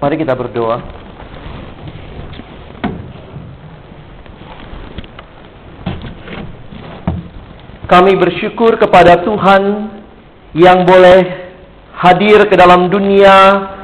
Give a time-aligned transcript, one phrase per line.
[0.00, 0.80] Mari kita berdoa.
[7.84, 9.92] Kami bersyukur kepada Tuhan
[10.56, 11.52] yang boleh
[12.00, 13.36] hadir ke dalam dunia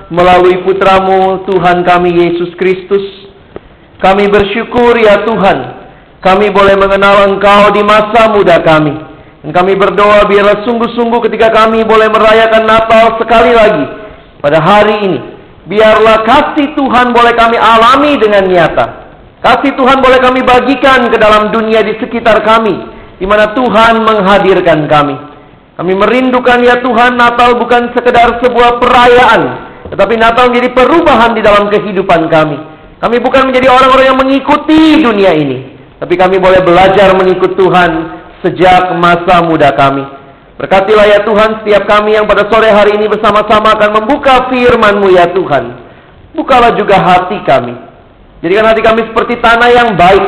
[0.08, 3.04] melalui putramu Tuhan kami Yesus Kristus.
[4.00, 5.58] Kami bersyukur ya Tuhan,
[6.24, 8.96] kami boleh mengenal Engkau di masa muda kami.
[9.44, 13.84] Dan kami berdoa biarlah sungguh-sungguh ketika kami boleh merayakan Natal sekali lagi
[14.40, 15.35] pada hari ini.
[15.66, 18.86] Biarlah kasih Tuhan boleh kami alami dengan nyata.
[19.42, 22.74] Kasih Tuhan boleh kami bagikan ke dalam dunia di sekitar kami
[23.16, 25.16] di mana Tuhan menghadirkan kami.
[25.76, 29.42] Kami merindukan ya Tuhan Natal bukan sekedar sebuah perayaan,
[29.92, 32.56] tetapi Natal menjadi perubahan di dalam kehidupan kami.
[32.96, 37.90] Kami bukan menjadi orang-orang yang mengikuti dunia ini, tapi kami boleh belajar mengikut Tuhan
[38.40, 40.15] sejak masa muda kami.
[40.56, 45.28] Berkatilah ya Tuhan setiap kami yang pada sore hari ini bersama-sama akan membuka firman-Mu ya
[45.36, 45.64] Tuhan.
[46.32, 47.76] Bukalah juga hati kami.
[48.40, 50.24] Jadikan hati kami seperti tanah yang baik,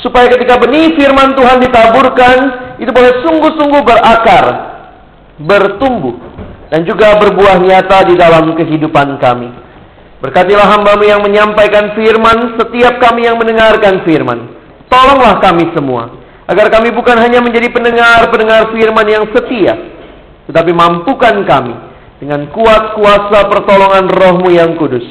[0.00, 2.36] supaya ketika benih firman Tuhan ditaburkan
[2.80, 4.44] itu boleh sungguh-sungguh berakar,
[5.44, 6.16] bertumbuh
[6.72, 9.52] dan juga berbuah nyata di dalam kehidupan kami.
[10.24, 14.56] Berkatilah hambamu yang menyampaikan firman setiap kami yang mendengarkan firman.
[14.88, 19.74] Tolonglah kami semua agar kami bukan hanya menjadi pendengar-pendengar firman yang setia,
[20.46, 21.74] tetapi mampukan kami
[22.22, 25.04] dengan kuat kuasa pertolongan rohmu yang kudus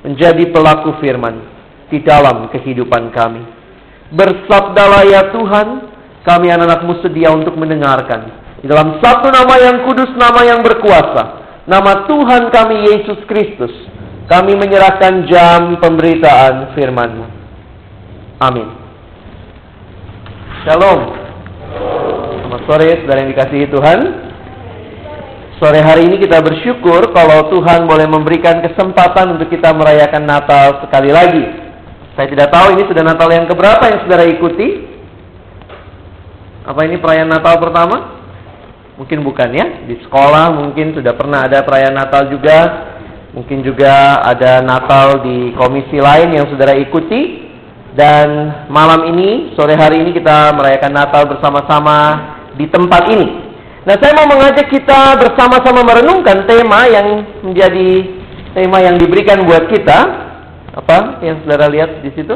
[0.00, 1.44] menjadi pelaku firman
[1.92, 3.44] di dalam kehidupan kami.
[4.10, 5.68] Bersabdalah ya Tuhan,
[6.24, 8.40] kami anak-anakmu sedia untuk mendengarkan.
[8.60, 11.40] Di dalam satu nama yang kudus, nama yang berkuasa.
[11.68, 13.72] Nama Tuhan kami Yesus Kristus.
[14.26, 17.26] Kami menyerahkan jam pemberitaan firman-Mu.
[18.40, 18.79] Amin.
[20.60, 21.00] Shalom.
[22.36, 23.98] Selamat sore, saudara yang dikasihi Tuhan.
[25.56, 31.16] Sore hari ini kita bersyukur kalau Tuhan boleh memberikan kesempatan untuk kita merayakan Natal sekali
[31.16, 31.48] lagi.
[32.12, 34.84] Saya tidak tahu ini sudah Natal yang keberapa yang saudara ikuti.
[36.68, 37.96] Apa ini perayaan Natal pertama?
[39.00, 39.64] Mungkin bukan ya.
[39.88, 42.58] Di sekolah mungkin sudah pernah ada perayaan Natal juga.
[43.32, 47.39] Mungkin juga ada Natal di komisi lain yang saudara ikuti.
[47.90, 48.28] Dan
[48.70, 51.98] malam ini, sore hari ini kita merayakan Natal bersama-sama
[52.54, 53.50] di tempat ini.
[53.82, 57.90] Nah, saya mau mengajak kita bersama-sama merenungkan tema yang menjadi
[58.54, 60.30] tema yang diberikan buat kita
[60.70, 62.34] apa yang saudara lihat di situ?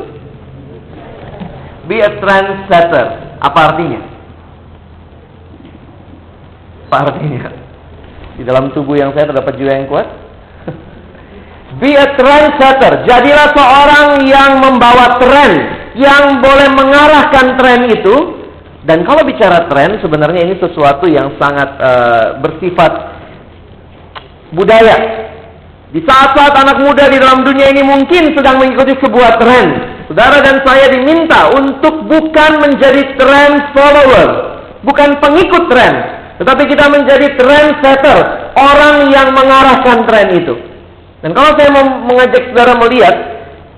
[1.87, 3.39] Be a trendsetter.
[3.39, 4.01] Apa artinya?
[6.89, 7.53] Apa artinya?
[8.35, 10.09] Di dalam tubuh yang saya terdapat jiwa yang kuat.
[11.81, 13.09] Be a trendsetter.
[13.09, 15.53] Jadilah seorang yang membawa tren,
[15.99, 18.17] yang boleh mengarahkan tren itu.
[18.85, 22.93] Dan kalau bicara tren, sebenarnya ini sesuatu yang sangat uh, bersifat
[24.53, 24.97] budaya.
[25.89, 29.67] Di saat-saat anak muda di dalam dunia ini mungkin sedang mengikuti sebuah tren.
[30.11, 34.29] Saudara dan saya diminta untuk bukan menjadi trend follower,
[34.85, 35.95] bukan pengikut tren,
[36.37, 38.19] tetapi kita menjadi trend setter,
[38.53, 40.74] orang yang mengarahkan tren itu.
[41.25, 43.17] Dan kalau saya mau mengajak saudara melihat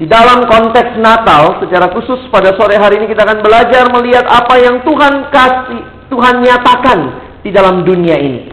[0.02, 4.58] di dalam konteks Natal secara khusus pada sore hari ini kita akan belajar melihat apa
[4.58, 6.98] yang Tuhan kasih, Tuhan nyatakan
[7.46, 8.50] di dalam dunia ini.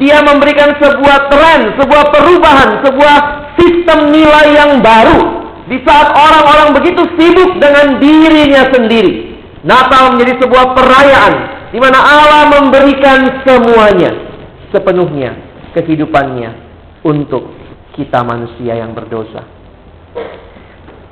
[0.00, 3.16] Dia memberikan sebuah tren, sebuah perubahan, sebuah
[3.60, 5.44] sistem nilai yang baru.
[5.68, 9.36] Di saat orang-orang begitu sibuk dengan dirinya sendiri.
[9.68, 11.34] Natal menjadi sebuah perayaan
[11.68, 14.16] di mana Allah memberikan semuanya
[14.72, 15.36] sepenuhnya
[15.76, 16.56] kehidupannya
[17.04, 17.57] untuk
[17.98, 19.42] kita manusia yang berdosa.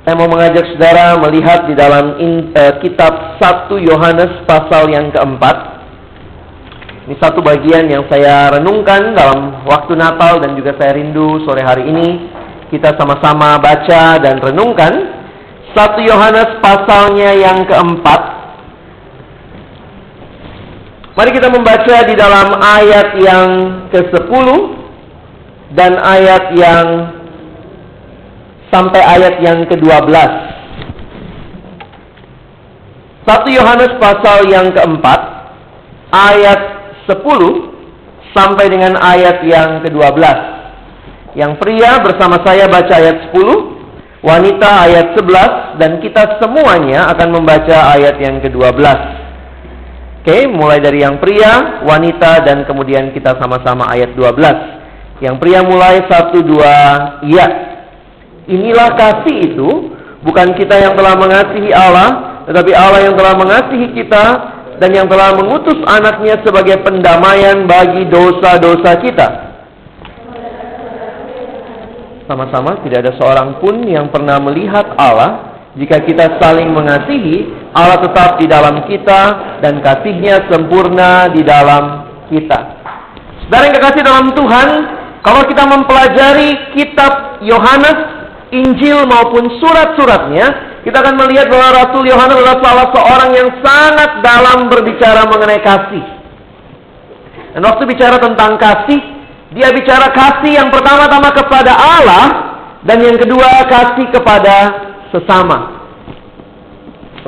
[0.07, 5.77] Saya mau mengajak saudara melihat di dalam in, uh, kitab 1 Yohanes pasal yang keempat
[7.07, 11.87] ini satu bagian yang saya renungkan dalam waktu Natal dan juga saya rindu sore hari
[11.87, 12.27] ini
[12.67, 14.91] kita sama-sama baca dan renungkan
[15.71, 18.21] satu Yohanes pasalnya yang keempat.
[21.15, 23.49] Mari kita membaca di dalam ayat yang
[23.87, 24.47] ke-10
[25.75, 26.85] dan ayat yang
[28.71, 30.15] sampai ayat yang ke-12.
[33.27, 35.19] Satu Yohanes pasal yang keempat
[36.15, 36.59] ayat
[37.11, 40.23] 10 sampai dengan ayat yang ke-12.
[41.35, 47.93] Yang pria bersama saya baca ayat 10, wanita ayat 11 dan kita semuanya akan membaca
[47.93, 48.87] ayat yang ke-12.
[50.23, 54.76] Oke, mulai dari yang pria, wanita dan kemudian kita sama-sama ayat 12.
[55.17, 57.47] Yang pria mulai 1 2 iya.
[58.47, 59.69] Inilah kasih itu
[60.23, 64.25] bukan kita yang telah mengasihi Allah, tetapi Allah yang telah mengasihi kita
[64.77, 69.47] dan yang telah mengutus anaknya sebagai pendamaian bagi dosa-dosa kita.
[72.27, 75.55] sama-sama tidak ada seorang pun yang pernah melihat Allah.
[75.77, 79.21] Jika kita saling mengasihi, Allah tetap di dalam kita
[79.61, 82.59] dan kasihnya sempurna di dalam kita.
[83.45, 84.69] Saudara yang kekasih dalam Tuhan,
[85.27, 87.99] kalau kita mempelajari kitab Yohanes,
[88.55, 94.71] Injil maupun surat-suratnya, kita akan melihat bahwa Rasul Yohanes adalah salah seorang yang sangat dalam
[94.71, 96.05] berbicara mengenai kasih.
[97.51, 99.03] Dan waktu bicara tentang kasih,
[99.51, 102.25] dia bicara kasih yang pertama-tama kepada Allah
[102.87, 104.55] dan yang kedua kasih kepada
[105.11, 105.75] sesama.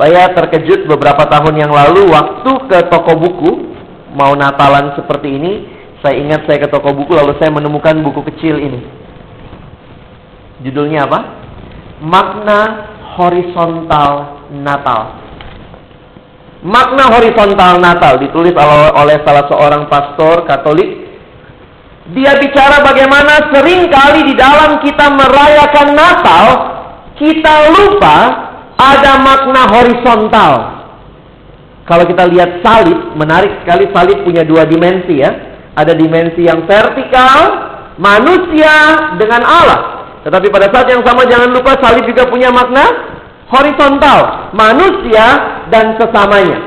[0.00, 3.52] Saya terkejut beberapa tahun yang lalu waktu ke toko buku
[4.16, 5.52] mau Natalan seperti ini,
[6.00, 8.80] saya ingat saya ke toko buku lalu saya menemukan buku kecil ini.
[10.64, 11.20] Judulnya apa?
[12.00, 12.60] Makna
[13.20, 15.20] horizontal Natal.
[16.64, 18.52] Makna horizontal Natal ditulis
[18.96, 21.00] oleh salah seorang pastor Katolik
[22.10, 26.46] dia bicara bagaimana sering kali di dalam kita merayakan Natal,
[27.14, 28.16] kita lupa
[28.74, 30.52] ada makna horizontal.
[31.86, 35.49] Kalau kita lihat salib, menarik sekali salib punya dua dimensi ya.
[35.78, 38.74] Ada dimensi yang vertikal, manusia
[39.18, 39.80] dengan Allah.
[40.26, 42.84] Tetapi pada saat yang sama jangan lupa salib juga punya makna
[43.48, 45.26] horizontal, manusia
[45.72, 46.58] dan sesamanya.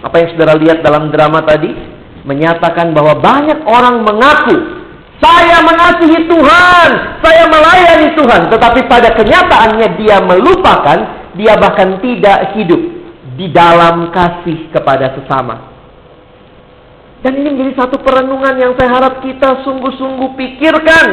[0.00, 1.90] Apa yang saudara lihat dalam drama tadi?
[2.24, 4.56] menyatakan bahwa banyak orang mengaku
[5.20, 6.90] saya mengasihi Tuhan,
[7.20, 10.98] saya melayani Tuhan, tetapi pada kenyataannya dia melupakan,
[11.36, 12.80] dia bahkan tidak hidup
[13.36, 15.69] di dalam kasih kepada sesama.
[17.20, 21.08] Dan ini menjadi satu perenungan yang saya harap kita sungguh-sungguh pikirkan.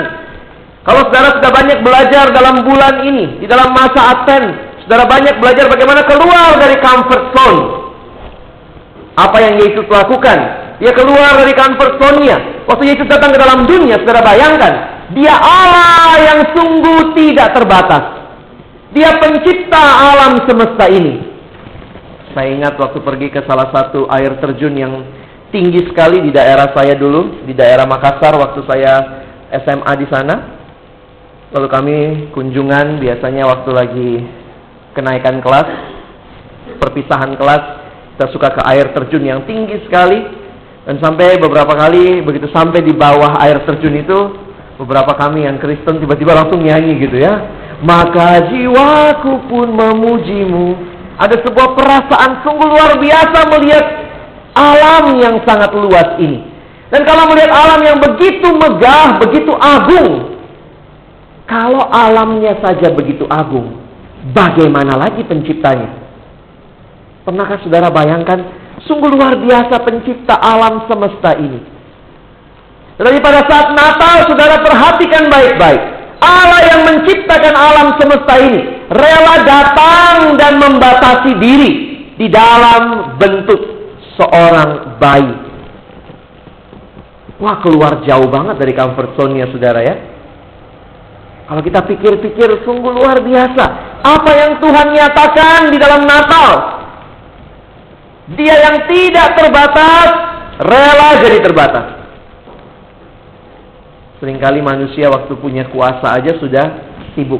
[0.87, 5.67] Kalau saudara sudah banyak belajar dalam bulan ini, di dalam masa Advent, saudara banyak belajar
[5.67, 7.59] bagaimana keluar dari comfort zone.
[9.19, 10.37] Apa yang Yesus lakukan?
[10.79, 12.63] Dia keluar dari comfort zone-nya.
[12.71, 14.73] Waktu Yesus datang ke dalam dunia, saudara bayangkan.
[15.11, 18.03] Dia Allah yang sungguh tidak terbatas.
[18.95, 21.19] Dia pencipta alam semesta ini.
[22.31, 24.93] Saya ingat waktu pergi ke salah satu air terjun yang
[25.49, 28.93] tinggi sekali di daerah saya dulu, di daerah Makassar waktu saya
[29.63, 30.35] SMA di sana.
[31.55, 31.97] Lalu kami
[32.35, 34.11] kunjungan biasanya waktu lagi
[34.91, 35.69] kenaikan kelas,
[36.83, 37.63] perpisahan kelas,
[38.17, 40.19] kita suka ke air terjun yang tinggi sekali.
[40.87, 44.19] Dan sampai beberapa kali begitu sampai di bawah air terjun itu
[44.79, 47.33] beberapa kami yang Kristen tiba-tiba langsung nyanyi gitu ya.
[47.83, 50.67] Maka jiwaku pun memujimu.
[51.17, 54.06] Ada sebuah perasaan sungguh luar biasa melihat
[54.57, 56.41] alam yang sangat luas ini.
[56.89, 60.33] Dan kalau melihat alam yang begitu megah, begitu agung.
[61.45, 63.77] Kalau alamnya saja begitu agung,
[64.35, 65.93] bagaimana lagi penciptanya?
[67.23, 68.39] Pernahkah saudara bayangkan
[68.87, 71.59] Sungguh luar biasa pencipta alam semesta ini.
[72.97, 75.81] Tetapi pada saat Natal, saudara perhatikan baik-baik.
[76.17, 81.71] Allah yang menciptakan alam semesta ini rela datang dan membatasi diri
[82.17, 83.76] di dalam bentuk
[84.17, 85.33] seorang bayi.
[87.37, 89.95] Wah keluar jauh banget dari comfort zone-nya saudara ya.
[91.47, 93.65] Kalau kita pikir-pikir sungguh luar biasa.
[94.03, 96.77] Apa yang Tuhan nyatakan di dalam Natal
[98.27, 100.07] dia yang tidak terbatas,
[100.59, 101.85] rela jadi terbatas.
[104.19, 106.65] Seringkali manusia waktu punya kuasa aja sudah
[107.15, 107.39] sibuk.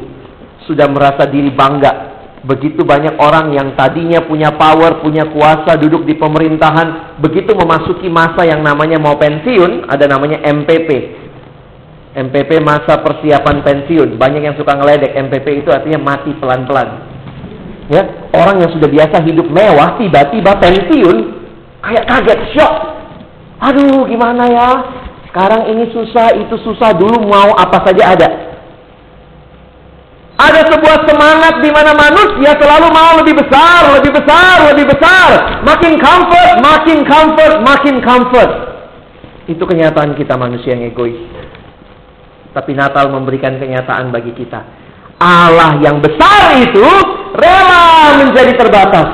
[0.64, 2.17] Sudah merasa diri bangga.
[2.48, 7.20] Begitu banyak orang yang tadinya punya power, punya kuasa, duduk di pemerintahan.
[7.20, 10.90] Begitu memasuki masa yang namanya mau pensiun, ada namanya MPP.
[12.16, 14.16] MPP masa persiapan pensiun.
[14.16, 15.12] Banyak yang suka ngeledek.
[15.28, 17.04] MPP itu artinya mati pelan-pelan.
[17.92, 21.18] Ya, orang yang sudah biasa hidup mewah tiba-tiba pensiun
[21.84, 22.74] kayak kaget, shock.
[23.60, 24.70] Aduh, gimana ya?
[25.28, 28.47] Sekarang ini susah, itu susah, dulu mau apa saja ada.
[30.38, 35.30] Ada sebuah semangat di mana manusia selalu mau lebih besar, lebih besar, lebih besar.
[35.66, 38.52] Makin comfort, makin comfort, makin comfort.
[39.50, 41.18] Itu kenyataan kita manusia yang egois.
[42.54, 44.62] Tapi Natal memberikan kenyataan bagi kita.
[45.18, 46.86] Allah yang besar itu
[47.34, 49.08] rela menjadi terbatas,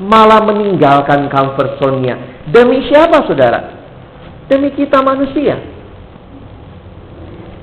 [0.00, 2.16] malah meninggalkan comfort zone-nya.
[2.48, 3.76] Demi siapa, saudara?
[4.48, 5.71] Demi kita manusia.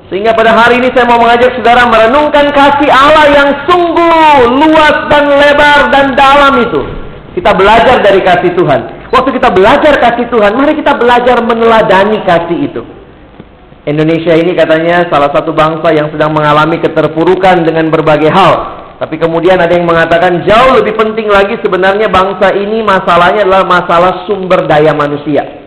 [0.10, 5.30] Sehingga pada hari ini saya mau mengajak saudara merenungkan kasih Allah yang sungguh luas dan
[5.30, 6.82] lebar dan dalam itu.
[7.38, 9.14] Kita belajar dari kasih Tuhan.
[9.14, 12.82] Waktu kita belajar kasih Tuhan, mari kita belajar meneladani kasih itu.
[13.86, 18.54] Indonesia ini katanya salah satu bangsa yang sedang mengalami keterpurukan dengan berbagai hal.
[18.98, 24.26] Tapi kemudian ada yang mengatakan jauh lebih penting lagi sebenarnya bangsa ini masalahnya adalah masalah
[24.26, 25.59] sumber daya manusia.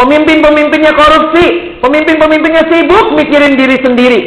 [0.00, 4.20] Pemimpin-pemimpinnya korupsi, pemimpin-pemimpinnya sibuk mikirin diri sendiri.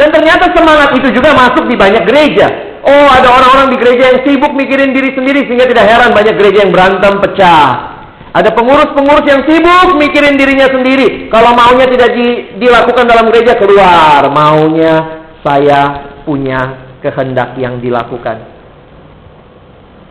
[0.00, 2.48] Dan ternyata semangat itu juga masuk di banyak gereja.
[2.80, 6.64] Oh, ada orang-orang di gereja yang sibuk mikirin diri sendiri sehingga tidak heran banyak gereja
[6.64, 7.92] yang berantem pecah.
[8.32, 11.28] Ada pengurus-pengurus yang sibuk mikirin dirinya sendiri.
[11.28, 18.48] Kalau maunya tidak di, dilakukan dalam gereja keluar, maunya saya punya kehendak yang dilakukan.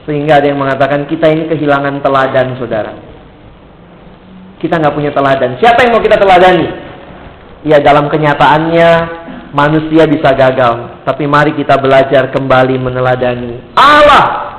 [0.05, 3.10] Sehingga ada yang mengatakan kita ini kehilangan teladan, saudara.
[4.61, 5.57] Kita nggak punya teladan.
[5.57, 6.67] Siapa yang mau kita teladani?
[7.65, 8.89] Ya dalam kenyataannya
[9.57, 11.03] manusia bisa gagal.
[11.03, 14.51] Tapi mari kita belajar kembali meneladani Allah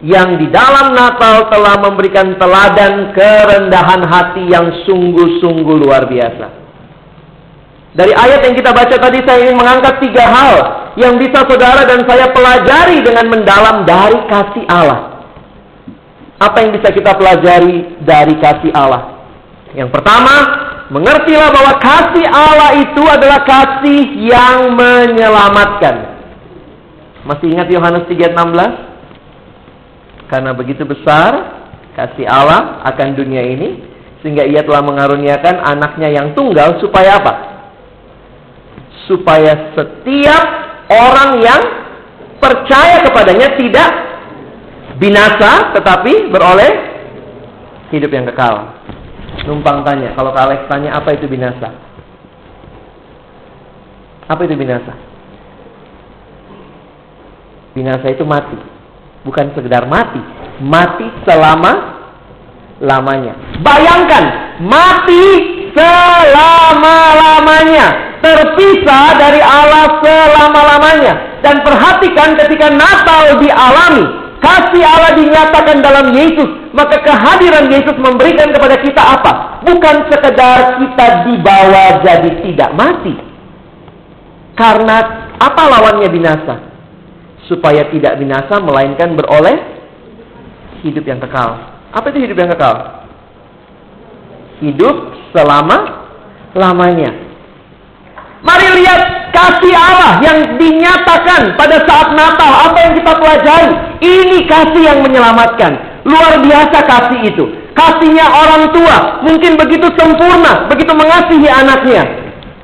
[0.00, 6.46] yang di dalam Natal telah memberikan teladan kerendahan hati yang sungguh-sungguh luar biasa.
[7.90, 10.54] Dari ayat yang kita baca tadi saya ingin mengangkat tiga hal
[10.96, 15.00] yang bisa saudara dan saya pelajari dengan mendalam dari kasih Allah.
[16.40, 19.19] Apa yang bisa kita pelajari dari kasih Allah?
[19.74, 20.34] Yang pertama,
[20.90, 26.18] Mengertilah bahwa kasih Allah itu adalah kasih yang menyelamatkan.
[27.22, 28.74] Masih ingat Yohanes 3:16?
[30.26, 31.62] Karena begitu besar
[31.94, 33.86] kasih Allah akan dunia ini
[34.18, 37.32] sehingga ia telah mengaruniakan anaknya yang tunggal supaya apa?
[39.06, 40.44] Supaya setiap
[40.90, 41.62] orang yang
[42.42, 43.90] percaya kepadanya tidak
[44.98, 46.72] binasa tetapi beroleh
[47.94, 48.79] hidup yang kekal.
[49.48, 51.72] Numpang tanya, kalau Kak Alex tanya apa itu binasa?
[54.28, 54.92] Apa itu binasa?
[57.72, 58.58] Binasa itu mati.
[59.24, 60.20] Bukan sekedar mati,
[60.60, 61.72] mati selama
[62.80, 63.36] lamanya.
[63.60, 64.24] Bayangkan,
[64.64, 65.24] mati
[65.72, 71.40] selama-lamanya, terpisah dari Allah selama-lamanya.
[71.40, 78.78] Dan perhatikan ketika Natal dialami, kasih Allah dinyatakan dalam Yesus maka kehadiran Yesus memberikan kepada
[78.78, 79.62] kita apa?
[79.66, 83.14] Bukan sekedar kita dibawa jadi tidak mati.
[84.54, 84.96] Karena
[85.40, 86.54] apa lawannya binasa?
[87.50, 89.58] Supaya tidak binasa melainkan beroleh
[90.86, 91.58] hidup yang kekal.
[91.90, 92.76] Apa itu hidup yang kekal?
[94.62, 94.96] Hidup
[95.34, 96.06] selama
[96.54, 97.10] lamanya.
[98.40, 102.70] Mari lihat kasih Allah yang dinyatakan pada saat Natal.
[102.70, 103.72] Apa yang kita pelajari?
[104.02, 106.02] Ini kasih yang menyelamatkan.
[106.06, 107.44] Luar biasa kasih itu.
[107.70, 112.02] Kasihnya orang tua mungkin begitu sempurna, begitu mengasihi anaknya.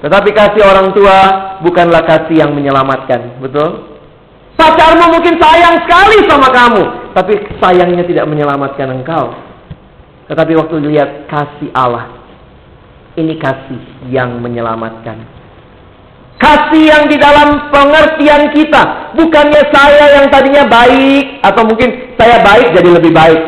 [0.02, 1.16] Tetapi kasih orang tua
[1.64, 3.96] bukanlah kasih yang menyelamatkan, betul?
[4.56, 6.82] Pacarmu mungkin sayang sekali sama kamu,
[7.12, 9.36] tapi sayangnya tidak menyelamatkan engkau.
[10.26, 12.08] Tetapi waktu lihat kasih Allah,
[13.20, 15.35] ini kasih yang menyelamatkan.
[16.36, 19.16] Kasih yang di dalam pengertian kita.
[19.16, 21.40] Bukannya saya yang tadinya baik.
[21.40, 23.40] Atau mungkin saya baik jadi lebih baik.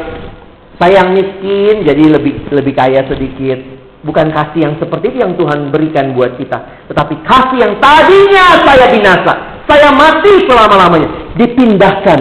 [0.78, 3.60] Saya yang miskin jadi lebih lebih kaya sedikit.
[4.06, 6.88] Bukan kasih yang seperti itu yang Tuhan berikan buat kita.
[6.88, 9.34] Tetapi kasih yang tadinya saya binasa.
[9.68, 11.36] Saya mati selama-lamanya.
[11.36, 12.20] Dipindahkan.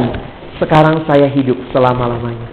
[0.60, 2.50] Sekarang saya hidup selama-lamanya.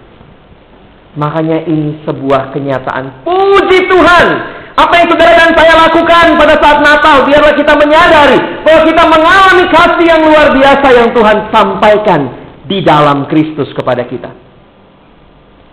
[1.18, 3.26] Makanya ini sebuah kenyataan.
[3.26, 4.26] Puji Tuhan.
[4.74, 9.64] Apa yang saudara dan saya lakukan pada saat Natal, biarlah kita menyadari bahwa kita mengalami
[9.70, 12.20] kasih yang luar biasa yang Tuhan sampaikan
[12.66, 14.34] di dalam Kristus kepada kita.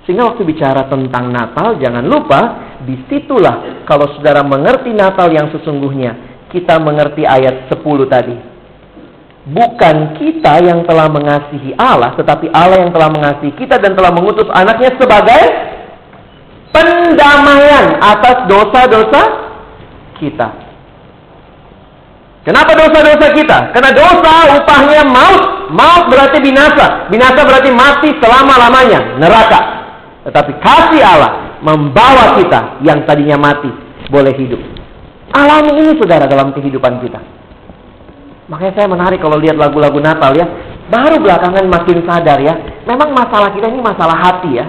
[0.05, 2.41] Sehingga waktu bicara tentang Natal, jangan lupa,
[2.85, 8.37] di situlah kalau saudara mengerti Natal yang sesungguhnya, kita mengerti ayat 10 tadi.
[9.41, 14.45] Bukan kita yang telah mengasihi Allah, tetapi Allah yang telah mengasihi kita dan telah mengutus
[14.53, 15.41] anaknya sebagai
[16.71, 19.21] pendamaian atas dosa-dosa
[20.17, 20.49] kita.
[22.41, 23.57] Kenapa dosa-dosa kita?
[23.69, 25.43] Karena dosa upahnya maut.
[25.69, 27.05] Maut berarti binasa.
[27.13, 29.21] Binasa berarti mati selama-lamanya.
[29.21, 29.59] Neraka.
[30.25, 33.69] Tetapi kasih Allah membawa kita yang tadinya mati
[34.09, 34.61] boleh hidup.
[35.31, 37.21] Alami ini saudara dalam kehidupan kita.
[38.49, 40.45] Makanya saya menarik kalau lihat lagu-lagu Natal ya.
[40.91, 42.83] Baru belakangan makin sadar ya.
[42.89, 44.65] Memang masalah kita ini masalah hati ya.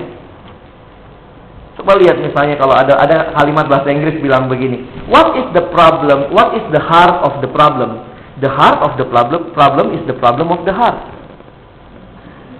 [1.82, 6.30] Coba lihat misalnya kalau ada ada kalimat bahasa Inggris bilang begini, what is the problem?
[6.30, 8.06] What is the heart of the problem?
[8.38, 11.02] The heart of the problem problem is the problem of the heart.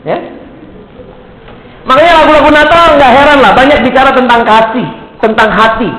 [0.03, 0.19] Ya?
[1.87, 4.87] Makanya lagu-lagu Natal nggak heran lah banyak bicara tentang kasih,
[5.23, 5.91] tentang hati.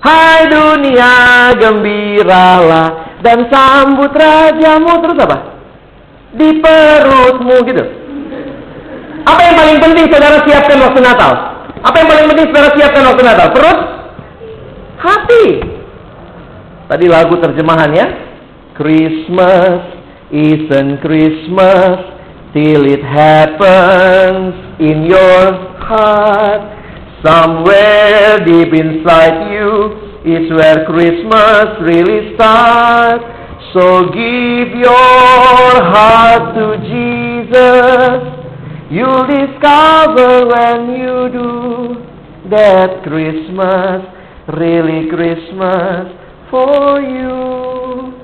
[0.00, 1.12] Hai dunia
[1.60, 5.36] gembiralah dan sambut rajamu terus apa?
[6.40, 7.84] Di perutmu gitu.
[9.28, 11.55] Apa yang paling penting saudara siapkan waktu Natal?
[11.84, 13.48] Apa yang paling penting saudara siapkan waktu Natal?
[13.52, 13.78] Perut?
[14.96, 15.46] Hati.
[16.86, 18.06] Tadi lagu terjemahan ya.
[18.76, 19.82] Christmas
[20.30, 21.96] isn't Christmas
[22.52, 26.62] till it happens in your heart.
[27.24, 33.24] Somewhere deep inside you is where Christmas really starts.
[33.74, 38.45] So give your heart to Jesus.
[38.86, 41.50] You'll discover when you do
[42.54, 44.06] that Christmas
[44.54, 46.14] really Christmas
[46.54, 48.14] for you.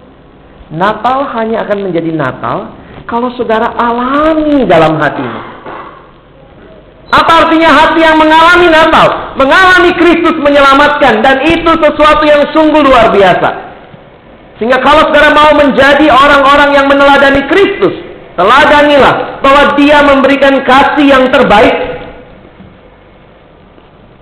[0.70, 2.78] Natal hanya akan menjadi Natal
[3.10, 5.40] kalau saudara alami dalam hatimu.
[7.12, 9.36] Apa artinya hati yang mengalami Natal?
[9.36, 13.50] Mengalami Kristus menyelamatkan dan itu sesuatu yang sungguh luar biasa.
[14.56, 17.98] Sehingga kalau saudara mau menjadi orang-orang yang meneladani Kristus,
[18.38, 21.76] teladanilah bahwa Dia memberikan kasih yang terbaik.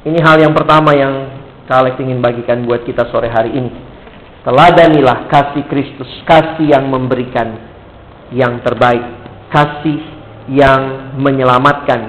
[0.06, 1.28] Ini hal yang pertama yang
[1.70, 3.70] Alex ingin bagikan buat kita sore hari ini.
[4.42, 7.54] Teladanilah kasih Kristus, kasih yang memberikan
[8.34, 9.04] yang terbaik,
[9.54, 10.00] kasih
[10.50, 12.00] yang menyelamatkan.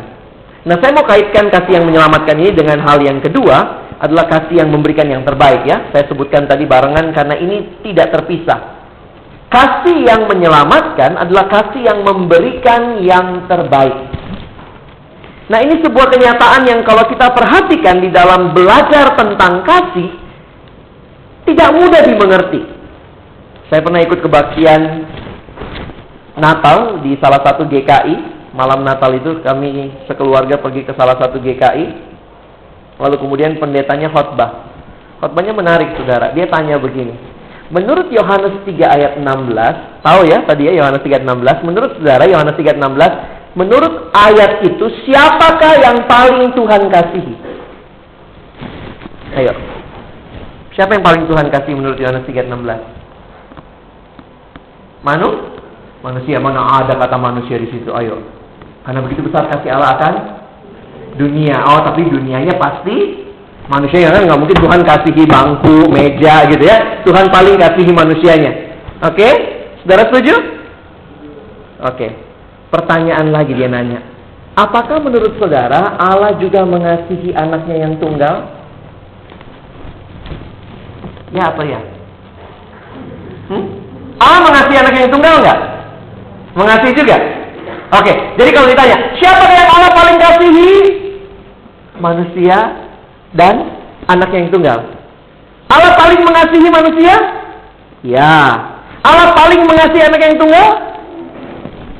[0.65, 4.69] Nah, saya mau kaitkan kasih yang menyelamatkan ini dengan hal yang kedua, adalah kasih yang
[4.73, 5.93] memberikan yang terbaik ya.
[5.93, 8.80] Saya sebutkan tadi barengan karena ini tidak terpisah.
[9.51, 14.07] Kasih yang menyelamatkan adalah kasih yang memberikan yang terbaik.
[15.51, 20.07] Nah ini sebuah kenyataan yang kalau kita perhatikan di dalam belajar tentang kasih,
[21.43, 22.63] tidak mudah dimengerti.
[23.67, 24.81] Saya pernah ikut kebaktian
[26.39, 28.39] Natal di salah satu GKI.
[28.55, 31.85] Malam Natal itu kami sekeluarga pergi ke salah satu GKI.
[33.03, 34.71] Lalu kemudian pendetanya khotbah.
[35.19, 36.31] Khotbahnya menarik saudara.
[36.31, 37.30] Dia tanya begini.
[37.71, 42.23] Menurut Yohanes 3 ayat 16, tahu ya tadi ya Yohanes 3 ayat 16, menurut saudara
[42.27, 47.35] Yohanes 3 ayat 16, Menurut ayat itu, siapakah yang paling Tuhan kasihi?
[49.35, 49.51] Ayo.
[50.71, 52.79] Siapa yang paling Tuhan kasih menurut Yohanes 3:16?
[55.03, 55.51] Manu?
[56.01, 57.91] Manusia mana ada kata manusia di situ?
[57.91, 58.23] Ayo.
[58.87, 60.13] Karena begitu besar kasih Allah akan
[61.19, 61.59] dunia.
[61.67, 63.27] Oh, tapi dunianya pasti
[63.71, 66.77] manusia yang kan nggak mungkin Tuhan kasihi bangku, meja gitu ya.
[67.07, 68.51] Tuhan paling kasihi manusianya.
[69.07, 69.15] Oke?
[69.15, 69.33] Okay?
[69.81, 70.35] Saudara setuju?
[71.87, 71.95] Oke.
[71.95, 72.11] Okay.
[72.71, 73.99] Pertanyaan lagi dia nanya,
[74.55, 78.47] apakah menurut saudara Allah juga mengasihi anaknya yang tunggal?
[81.35, 81.79] Ya apa ya?
[83.51, 83.65] Hmm?
[84.23, 85.59] Allah mengasihi anaknya yang tunggal enggak?
[86.55, 87.17] Mengasihi juga?
[87.91, 90.71] Oke, jadi kalau ditanya, siapa yang Allah paling kasihi?
[91.99, 92.57] Manusia
[93.35, 94.79] dan anaknya yang tunggal.
[95.71, 97.15] Allah paling mengasihi manusia?
[98.03, 98.37] Ya.
[99.01, 100.67] Allah paling mengasihi anak yang tunggal?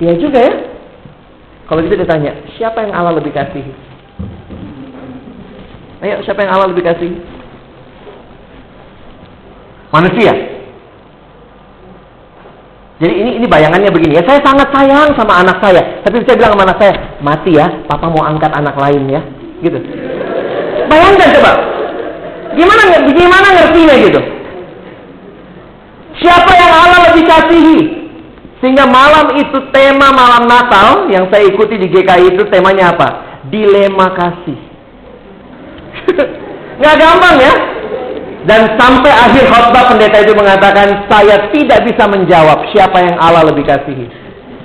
[0.02, 0.54] Iya juga ya.
[1.72, 3.64] Kalau kita ditanya, siapa yang Allah lebih kasih?
[6.04, 7.16] Ayo, siapa yang Allah lebih kasih?
[9.94, 10.34] Manusia.
[13.02, 14.24] Jadi ini ini bayangannya begini ya.
[14.28, 18.06] Saya sangat sayang sama anak saya, tapi saya bilang sama anak saya, mati ya, papa
[18.14, 19.22] mau angkat anak lain ya,
[19.66, 19.80] gitu.
[20.92, 21.52] Bayangkan coba.
[22.52, 22.82] Gimana
[23.16, 24.22] gimana ngertinya gitu?
[26.20, 27.80] Siapa yang Allah lebih kasihi?
[28.60, 33.08] Sehingga malam itu tema malam Natal yang saya ikuti di GKI itu temanya apa?
[33.50, 34.60] Dilema kasih.
[36.84, 37.54] Nggak gampang ya.
[38.42, 43.66] Dan sampai akhir khotbah pendeta itu mengatakan saya tidak bisa menjawab siapa yang Allah lebih
[43.66, 44.06] kasihi.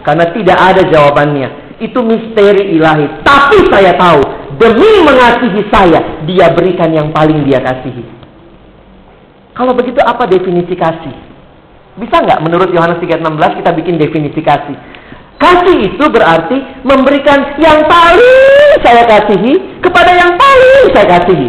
[0.04, 1.48] Karena tidak ada jawabannya.
[1.80, 3.24] Itu misteri ilahi.
[3.24, 8.04] Tapi saya tahu demi mengasihi saya dia berikan yang paling dia kasihi.
[9.56, 11.16] Kalau begitu apa definisi kasih?
[11.96, 14.76] Bisa nggak menurut Yohanes 3:16 kita bikin definisi kasih?
[15.36, 21.48] Kasih itu berarti memberikan yang paling saya kasihi kepada yang paling saya kasihi.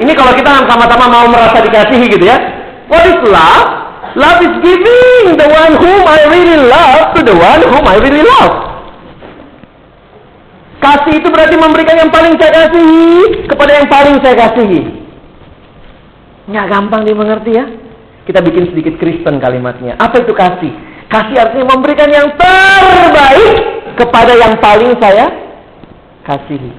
[0.00, 2.40] Ini kalau kita sama-sama mau merasa dikasihi gitu ya.
[2.88, 3.68] What is love?
[4.16, 8.24] Love is giving the one whom I really love to the one whom I really
[8.24, 8.69] love.
[10.80, 14.80] Kasih itu berarti memberikan yang paling saya kasihi kepada yang paling saya kasihi.
[16.48, 17.64] Nggak gampang dimengerti ya.
[18.24, 20.00] Kita bikin sedikit Kristen kalimatnya.
[20.00, 20.72] Apa itu kasih?
[21.12, 23.54] Kasih artinya memberikan yang terbaik
[24.00, 25.26] kepada yang paling saya
[26.24, 26.72] kasihi.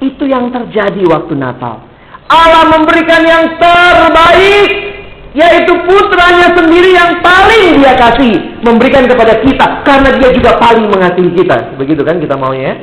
[0.00, 1.84] Itu yang terjadi waktu Natal.
[2.32, 4.91] Allah memberikan yang terbaik
[5.32, 11.30] yaitu putranya sendiri yang paling dia kasih memberikan kepada kita karena dia juga paling mengasihi
[11.32, 12.74] kita begitu kan kita maunya ya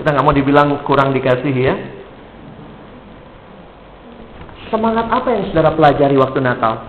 [0.00, 1.74] kita nggak mau dibilang kurang dikasih ya
[4.72, 6.88] Semangat apa yang saudara pelajari waktu Natal?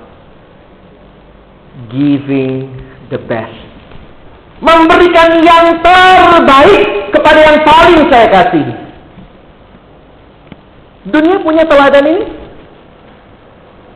[1.92, 2.72] Giving
[3.12, 3.60] the best.
[4.64, 8.68] Memberikan yang terbaik kepada yang paling saya kasih.
[11.12, 12.24] Dunia punya teladan ini?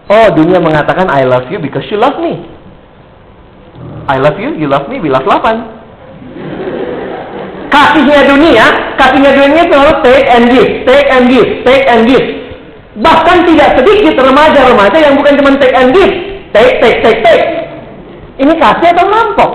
[0.07, 2.39] Oh, dunia mengatakan I love you because you love me.
[4.07, 5.67] I love you, you love me, we love lapan.
[7.75, 12.27] Kasihnya dunia, kasihnya dunia selalu take and give, take and give, take and give.
[12.97, 16.13] Bahkan tidak sedikit remaja-remaja yang bukan cuma take and give.
[16.55, 17.45] Take, take, take, take.
[18.39, 19.51] Ini kasih atau nampok?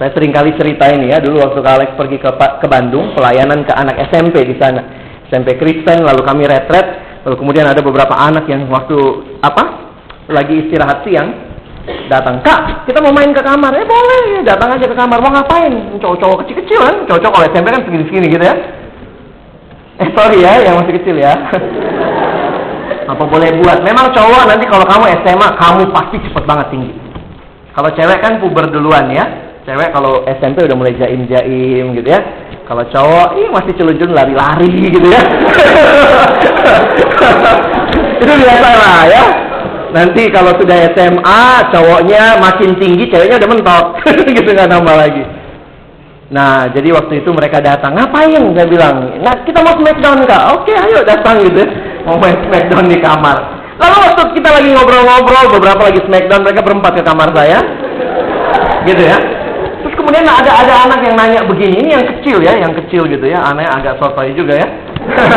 [0.00, 3.72] Saya sering kali cerita ini ya, dulu waktu Alex pergi ke, ke Bandung, pelayanan ke
[3.76, 4.80] anak SMP di sana.
[5.28, 8.96] SMP Kristen, lalu kami retret, lalu kemudian ada beberapa anak yang waktu
[9.44, 9.92] apa?
[10.30, 11.34] Lagi istirahat siang,
[12.06, 13.74] datang kak kita mau main ke kamar.
[13.74, 15.18] Eh boleh datang aja ke kamar.
[15.18, 15.98] Mau ngapain?
[15.98, 18.56] Cowok-cowok kecil-kecil kan cowok-cowok kalau SMP kan segini-segini gitu ya.
[20.00, 21.34] Eh sorry ya yang masih kecil ya.
[23.12, 23.82] Apa boleh buat?
[23.82, 26.92] Memang cowok nanti kalau kamu SMA kamu pasti cepet banget tinggi.
[27.74, 32.20] Kalau cewek kan puber duluan ya cewek kalau SMP udah mulai jaim-jaim gitu ya
[32.64, 35.20] kalau cowok ih masih celujun lari-lari gitu ya
[38.20, 39.24] itu biasa lah ya
[39.90, 41.42] Nanti kalau sudah SMA,
[41.74, 43.84] cowoknya makin tinggi, ceweknya udah mentok.
[44.38, 45.22] gitu nggak nambah lagi.
[46.30, 48.38] Nah, jadi waktu itu mereka datang, ngapain?
[48.54, 50.42] Saya bilang, nah kita mau smackdown kak.
[50.54, 51.66] Oke, ayo datang gitu.
[52.06, 53.38] Mau main smackdown di kamar.
[53.82, 57.58] Lalu waktu kita lagi ngobrol-ngobrol, beberapa lagi smackdown, mereka berempat ke kamar saya.
[58.86, 59.18] Gitu ya.
[60.00, 63.44] Kemudian ada ada anak yang nanya begini, ini yang kecil ya, yang kecil gitu ya,
[63.44, 64.64] aneh agak sotoy juga ya.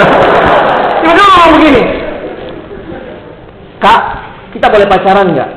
[1.04, 1.82] Tiba-tiba ngomong begini,
[3.84, 4.02] Kak,
[4.56, 5.49] kita boleh pacaran nggak?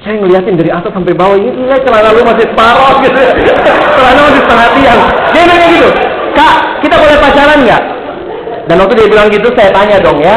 [0.00, 3.20] Saya ngeliatin dari atas sampai bawah ini, iya celana lu masih separoh gitu.
[4.00, 5.00] celana masih setengah tiang.
[5.36, 5.90] Dia nanya gitu,
[6.32, 7.82] kak, kita boleh pacaran nggak?
[8.64, 10.34] Dan waktu dia bilang gitu, saya tanya dong ya,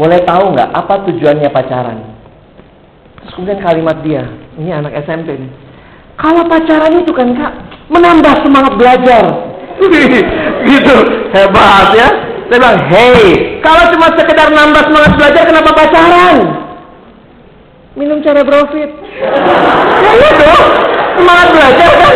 [0.00, 1.98] boleh tahu nggak apa tujuannya pacaran?
[3.20, 4.24] Terus kemudian kalimat dia,
[4.56, 5.63] ini anak SMP nih.
[6.14, 7.52] Kalau pacaran itu kan kak,
[7.90, 9.24] menambah semangat belajar.
[10.70, 10.96] gitu,
[11.34, 12.08] hebat ya.
[12.44, 16.36] Saya bilang, hei, kalau cuma sekedar nambah semangat belajar, kenapa pacaran?
[17.96, 18.90] Minum cara profit.
[20.02, 20.66] ya iya dong,
[21.18, 22.14] semangat belajar kan?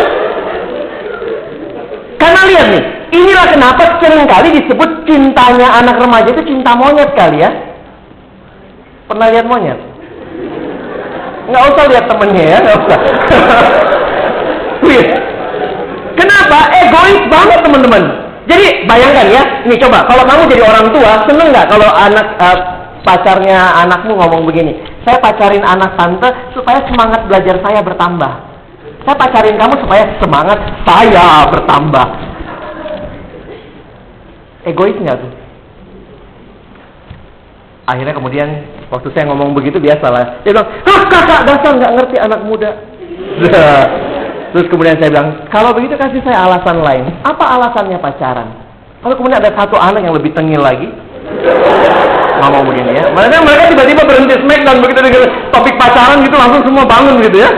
[2.18, 2.84] Karena lihat nih,
[3.14, 7.50] inilah kenapa sering kali disebut cintanya anak remaja itu cinta monyet kali ya.
[9.08, 9.88] Pernah lihat monyet?
[11.48, 13.00] Nggak usah lihat temennya ya, nggak usah.
[16.18, 16.58] Kenapa?
[16.76, 18.02] Egois banget teman-teman.
[18.48, 22.58] Jadi bayangkan ya, ini coba kalau kamu jadi orang tua, seneng nggak kalau anak uh,
[23.04, 28.32] pacarnya anakmu ngomong begini, saya pacarin anak tante supaya semangat belajar saya bertambah.
[29.04, 32.06] Saya pacarin kamu supaya semangat saya bertambah.
[34.68, 35.32] Egois nggak tuh?
[37.88, 38.48] Akhirnya kemudian
[38.88, 40.42] waktu saya ngomong begitu biasalah.
[40.44, 42.70] Dia bilang, ah kakak dasar nggak ngerti anak muda.
[44.48, 47.05] Terus kemudian saya bilang, kalau begitu kasih saya alasan lain.
[47.24, 48.48] Apa alasannya pacaran?
[49.05, 50.88] Kalau kemudian ada satu anak yang lebih tengil lagi,
[52.40, 53.05] ngomong begini ya.
[53.12, 55.22] Mereka mereka tiba-tiba berhenti dan begitu dengan
[55.53, 57.51] topik pacaran gitu langsung semua bangun gitu ya.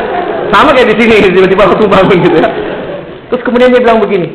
[0.51, 2.51] Sama kayak di sini tiba-tiba langsung bangun gitu ya.
[3.31, 4.27] Terus kemudian dia bilang begini,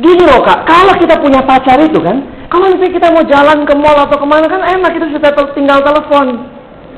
[0.00, 3.74] gini loh kak, kalau kita punya pacar itu kan, kalau misalnya kita mau jalan ke
[3.80, 6.26] mall atau ke mana kan enak kita sudah tinggal telepon.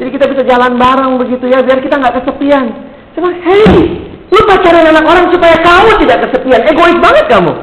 [0.02, 2.74] Jadi kita bisa jalan bareng begitu ya, biar kita nggak kesepian.
[3.14, 4.02] Cuma, hey,
[4.34, 6.60] Lu pacaran anak orang supaya kamu tidak kesepian.
[6.66, 7.54] Egois banget kamu.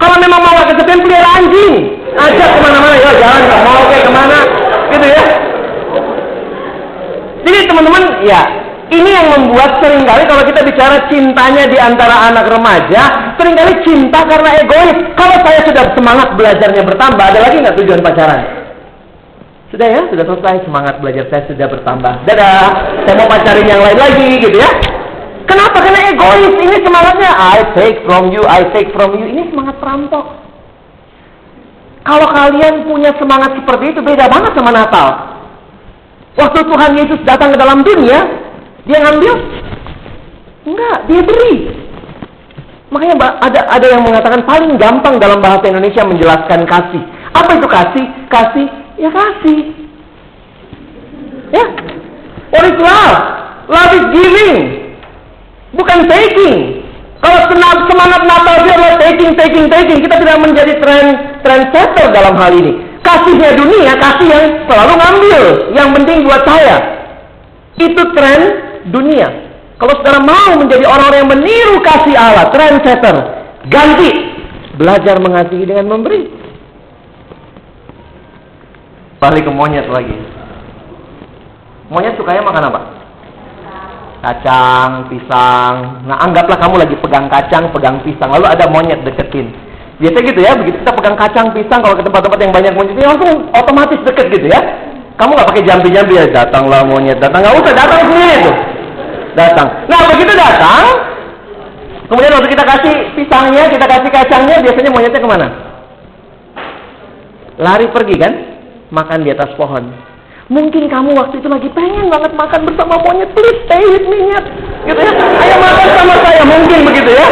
[0.00, 1.74] Kalau memang mau kesepian, pelihara anjing.
[2.16, 2.96] Ajak ke mana-mana.
[2.96, 4.38] Ya jalan gak mau kayak ke mana.
[4.88, 5.24] Gitu ya.
[7.44, 8.40] Jadi teman-teman, ya
[8.88, 13.72] ini yang membuat sering kali kalau kita bicara cintanya di antara anak remaja, sering kali
[13.84, 14.98] cinta karena egois.
[15.12, 18.40] Kalau saya sudah semangat belajarnya bertambah, ada lagi nggak tujuan pacaran?
[19.68, 22.14] Sudah ya, sudah selesai semangat belajar saya sudah bertambah.
[22.24, 22.68] Dadah,
[23.04, 24.70] saya mau pacarin yang lain lagi gitu ya.
[25.44, 25.76] Kenapa?
[25.84, 26.54] Karena egois.
[26.56, 29.28] Ini semangatnya I take from you, I take from you.
[29.28, 30.24] Ini semangat perampok.
[32.08, 35.08] Kalau kalian punya semangat seperti itu beda banget sama Natal.
[36.40, 38.47] Waktu Tuhan Yesus datang ke dalam dunia,
[38.88, 39.34] dia ngambil?
[40.64, 41.54] Enggak, dia beri.
[42.88, 47.02] Makanya ada ada yang mengatakan paling gampang dalam bahasa Indonesia menjelaskan kasih.
[47.36, 48.04] Apa itu kasih?
[48.32, 49.60] Kasih, ya kasih.
[51.52, 51.64] Ya.
[52.48, 53.18] What is love?
[53.68, 54.56] Love is giving.
[55.76, 56.80] Bukan taking.
[57.20, 57.40] Kalau
[57.92, 61.10] semangat Natal itu adalah taking, taking, taking, kita tidak menjadi trend
[61.44, 62.72] trendsetter dalam hal ini.
[63.04, 65.42] Kasihnya dunia, kasih yang selalu ngambil.
[65.76, 66.76] Yang penting buat saya.
[67.76, 69.28] Itu tren dunia.
[69.78, 73.16] Kalau saudara mau menjadi orang-orang yang meniru kasih Allah, trendsetter,
[73.70, 74.10] ganti.
[74.78, 76.30] Belajar mengasihi dengan memberi.
[79.18, 80.14] Balik ke monyet lagi.
[81.90, 82.80] Monyet sukanya makan apa?
[84.18, 85.74] kacang, pisang.
[86.06, 89.54] Nah, anggaplah kamu lagi pegang kacang, pegang pisang, lalu ada monyet deketin.
[89.98, 93.10] Biasanya gitu ya, begitu kita pegang kacang, pisang, kalau ke tempat-tempat yang banyak monyet, ya
[93.14, 94.60] langsung otomatis deket gitu ya.
[95.18, 98.56] Kamu nggak pakai jambi-jambi ya, datanglah monyet, datang nggak usah, datang sendiri tuh.
[99.34, 99.68] Datang.
[99.90, 100.84] Nah, begitu datang,
[102.06, 105.46] kemudian waktu kita kasih pisangnya, kita kasih kacangnya, biasanya monyetnya ke mana?
[107.58, 108.32] Lari pergi kan?
[108.94, 109.90] Makan di atas pohon.
[110.48, 113.28] Mungkin kamu waktu itu lagi pengen banget makan bersama monyet.
[113.36, 114.46] Please stay with me, nyet.
[114.86, 115.12] Gitu ya.
[115.12, 116.42] Ayo makan sama saya.
[116.46, 117.28] Mungkin begitu ya.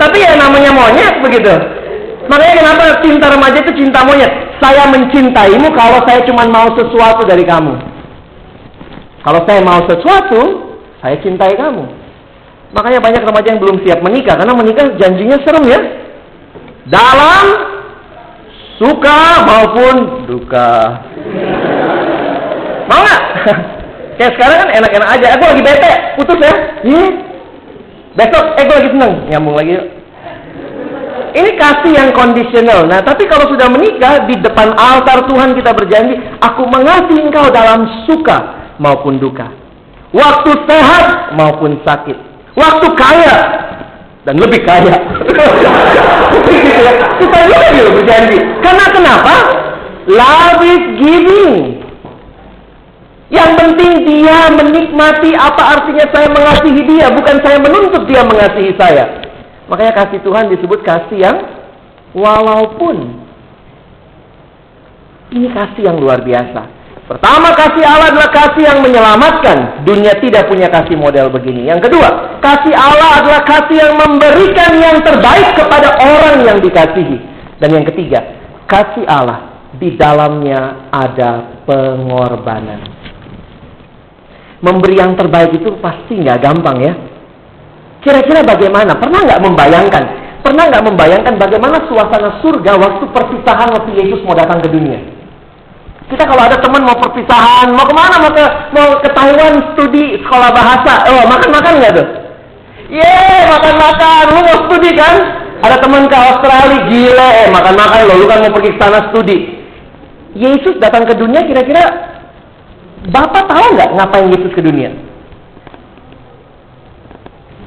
[0.00, 1.81] Tapi ya namanya monyet begitu.
[2.30, 4.30] Makanya kenapa cinta remaja itu cinta monyet.
[4.62, 7.74] Saya mencintaimu kalau saya cuma mau sesuatu dari kamu.
[9.22, 10.40] Kalau saya mau sesuatu,
[11.02, 11.82] saya cintai kamu.
[12.72, 14.38] Makanya banyak remaja yang belum siap menikah.
[14.38, 15.80] Karena menikah janjinya serem ya.
[16.86, 17.44] Dalam,
[18.78, 19.94] suka maupun
[20.26, 20.70] duka.
[22.86, 23.22] Mau nggak?
[24.18, 25.26] Kayak sekarang kan enak-enak aja.
[25.34, 26.54] Aku lagi bete, putus ya.
[26.86, 27.10] Yeah.
[28.12, 29.12] Besok, eh gue lagi seneng.
[29.32, 30.01] Nyambung lagi yuk.
[31.32, 32.84] Ini kasih yang kondisional.
[32.84, 37.88] Nah, tapi kalau sudah menikah, di depan altar Tuhan kita berjanji, aku mengasihi engkau dalam
[38.04, 39.48] suka maupun duka.
[40.12, 42.18] Waktu sehat maupun sakit.
[42.52, 43.36] Waktu kaya
[44.28, 44.92] dan lebih kaya.
[47.20, 48.38] kita juga berjanji.
[48.60, 49.34] Karena kenapa?
[50.04, 51.80] Love is giving.
[53.32, 59.31] Yang penting dia menikmati apa artinya saya mengasihi dia, bukan saya menuntut dia mengasihi saya.
[59.72, 61.36] Makanya kasih Tuhan disebut kasih yang
[62.12, 63.24] walaupun.
[65.32, 66.84] Ini kasih yang luar biasa.
[67.08, 69.80] Pertama, kasih Allah adalah kasih yang menyelamatkan.
[69.88, 71.72] Dunia tidak punya kasih model begini.
[71.72, 77.16] Yang kedua, kasih Allah adalah kasih yang memberikan yang terbaik kepada orang yang dikasihi.
[77.56, 78.20] Dan yang ketiga,
[78.68, 82.80] kasih Allah di dalamnya ada pengorbanan.
[84.60, 86.92] Memberi yang terbaik itu pasti nggak gampang ya.
[88.02, 88.98] Kira-kira bagaimana?
[88.98, 90.04] Pernah nggak membayangkan?
[90.42, 94.98] Pernah nggak membayangkan bagaimana suasana surga waktu perpisahan waktu Yesus mau datang ke dunia?
[96.10, 98.20] Kita kalau ada teman mau perpisahan, mau ke mana?
[98.20, 99.08] Mau ke, mau ke
[99.72, 101.08] studi sekolah bahasa.
[101.08, 102.08] Oh, makan-makan nggak tuh?
[102.90, 104.22] Yeay, makan-makan.
[104.34, 105.14] Lu mau studi kan?
[105.62, 107.28] Ada teman ke Australia, gila.
[107.46, 108.14] Eh, makan-makan lo.
[108.18, 109.38] Lu kan mau pergi ke sana studi.
[110.34, 112.12] Yesus datang ke dunia, kira-kira
[113.02, 114.94] Bapak tahu nggak ngapain Yesus ke dunia?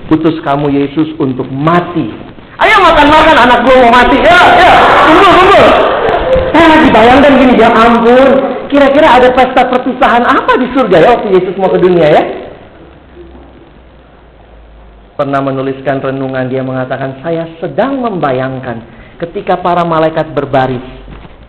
[0.08, 2.10] Putus kamu Yesus untuk mati.
[2.56, 4.18] Ayo makan-makan anak gue mau mati.
[4.24, 4.72] Ya, ya,
[5.12, 5.64] tunggu, tunggu.
[6.56, 8.30] Saya lagi bayangkan gini, ya ampun.
[8.72, 12.24] Kira-kira ada pesta perpisahan apa di surga ya waktu Yesus mau ke dunia ya?
[15.16, 18.84] Pernah menuliskan renungan dia mengatakan saya sedang membayangkan
[19.22, 20.84] ketika para malaikat berbaris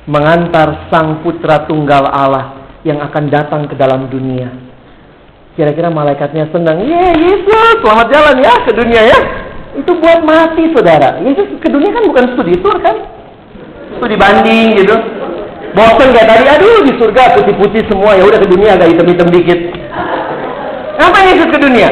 [0.06, 4.65] mengantar sang putra tunggal Allah yang akan datang ke dalam dunia
[5.56, 9.18] Kira-kira malaikatnya senang, ya Yesus, selamat jalan ya ke dunia ya.
[9.72, 11.16] Itu buat mati saudara.
[11.24, 12.92] Yesus ke dunia kan bukan studi tour kan?
[13.96, 14.92] Studi banding gitu.
[15.72, 19.60] Bosan kayak tadi, aduh di surga putih-putih semua ya udah ke dunia agak hitam-hitam dikit.
[21.00, 21.88] Apa Yesus ke dunia?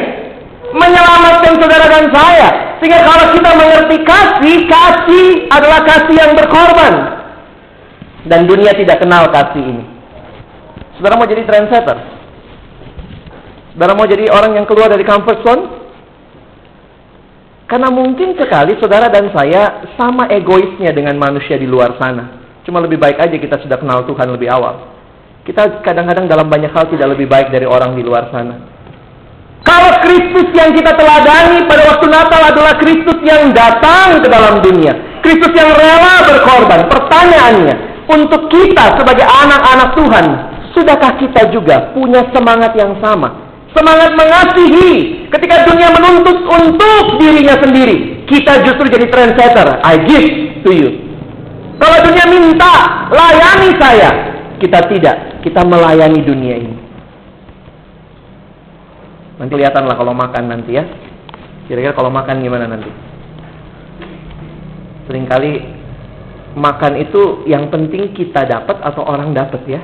[0.69, 2.49] Menyelamatkan saudara dan saya.
[2.77, 6.93] Sehingga kalau kita mengerti kasih, kasih adalah kasih yang berkorban.
[8.29, 9.85] Dan dunia tidak kenal kasih ini.
[11.01, 12.14] Saudara mau jadi trendsetter?
[13.75, 15.63] Saudara mau jadi orang yang keluar dari comfort zone?
[17.67, 22.39] Karena mungkin sekali saudara dan saya sama egoisnya dengan manusia di luar sana.
[22.63, 24.95] Cuma lebih baik aja kita sudah kenal Tuhan lebih awal.
[25.43, 28.63] Kita kadang-kadang dalam banyak hal tidak lebih baik dari orang di luar sana.
[29.67, 35.19] Kalau Kristus yang kita teladani pada waktu Natal adalah Kristus yang datang ke dalam dunia.
[35.19, 36.87] Kristus yang rela berkorban.
[36.87, 37.75] Pertanyaannya,
[38.07, 40.25] untuk kita sebagai anak-anak Tuhan,
[40.71, 43.44] sudahkah kita juga punya semangat yang sama?
[43.75, 48.25] Semangat mengasihi ketika dunia menuntut untuk dirinya sendiri.
[48.25, 49.83] Kita justru jadi trendsetter.
[49.85, 50.27] I give
[50.65, 50.89] to you.
[51.77, 54.09] Kalau dunia minta, layani saya.
[54.57, 55.43] Kita tidak.
[55.43, 56.77] Kita melayani dunia ini.
[59.35, 60.87] Nanti kelihatanlah kalau makan nanti ya.
[61.67, 62.89] Kira-kira kalau makan gimana nanti?
[65.05, 65.53] Seringkali
[66.55, 69.81] makan itu yang penting kita dapat atau orang dapat ya.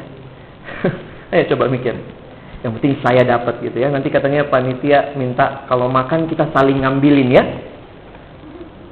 [1.36, 2.21] Ayo coba mikir.
[2.62, 3.90] Yang penting saya dapat gitu ya.
[3.90, 7.44] Nanti katanya panitia minta kalau makan kita saling ngambilin ya.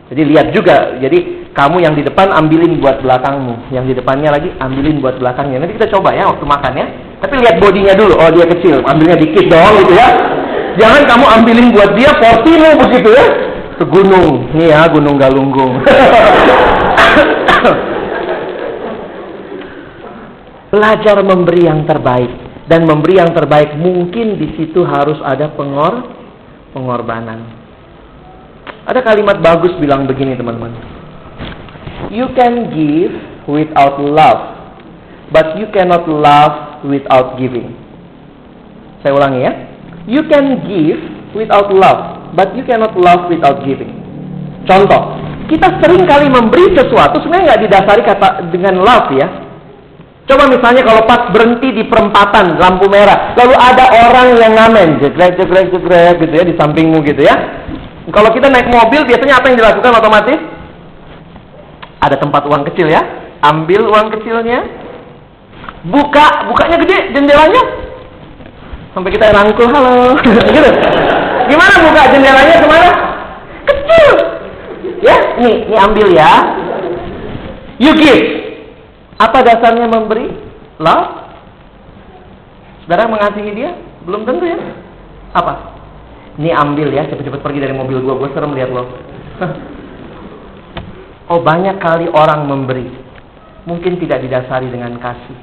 [0.10, 0.98] Jadi lihat juga.
[0.98, 5.62] Jadi kamu yang di depan ambilin buat belakangmu, yang di depannya lagi ambilin buat belakangnya.
[5.62, 6.86] Nanti kita coba ya waktu makan ya.
[7.22, 8.18] Tapi lihat bodinya dulu.
[8.18, 10.10] Oh dia kecil, ambilnya dikit dong gitu ya.
[10.82, 13.26] Jangan kamu ambilin buat dia porsimu begitu ya.
[13.78, 15.78] Ke gunung, nih ya Gunung Galunggung.
[20.74, 22.39] Belajar memberi yang terbaik
[22.70, 26.06] dan memberi yang terbaik mungkin di situ harus ada pengor
[26.72, 27.50] pengorbanan.
[28.86, 30.78] Ada kalimat bagus bilang begini teman-teman.
[32.14, 33.14] You can give
[33.50, 34.42] without love,
[35.34, 37.74] but you cannot love without giving.
[39.02, 39.54] Saya ulangi ya.
[40.06, 41.02] You can give
[41.34, 43.94] without love, but you cannot love without giving.
[44.70, 45.18] Contoh,
[45.50, 49.49] kita sering kali memberi sesuatu sebenarnya nggak didasari kata dengan love ya.
[50.30, 55.42] Coba misalnya kalau pas berhenti di perempatan lampu merah, lalu ada orang yang ngamen, jegrek
[55.42, 57.34] jegrek jegrek gitu ya di sampingmu gitu ya.
[58.14, 60.38] Kalau kita naik mobil biasanya apa yang dilakukan otomatis?
[62.06, 63.02] Ada tempat uang kecil ya.
[63.42, 64.70] Ambil uang kecilnya.
[65.90, 67.62] Buka, bukanya gede jendelanya.
[68.94, 70.14] Sampai kita rangkul, halo.
[70.54, 70.70] gitu.
[71.50, 72.90] Gimana buka jendelanya ke mana?
[73.66, 74.14] Kecil.
[75.02, 76.32] Ya, nih, ini ambil ya.
[77.82, 78.49] You give.
[79.20, 80.32] Apa dasarnya memberi?
[80.80, 81.12] Love.
[82.88, 83.76] Saudara mengasihi dia?
[84.08, 84.58] Belum tentu ya.
[85.36, 85.76] Apa?
[86.40, 88.88] Ini ambil ya, cepet-cepet pergi dari mobil gua, gua serem lihat lo.
[91.36, 92.88] oh banyak kali orang memberi.
[93.68, 95.36] Mungkin tidak didasari dengan kasih.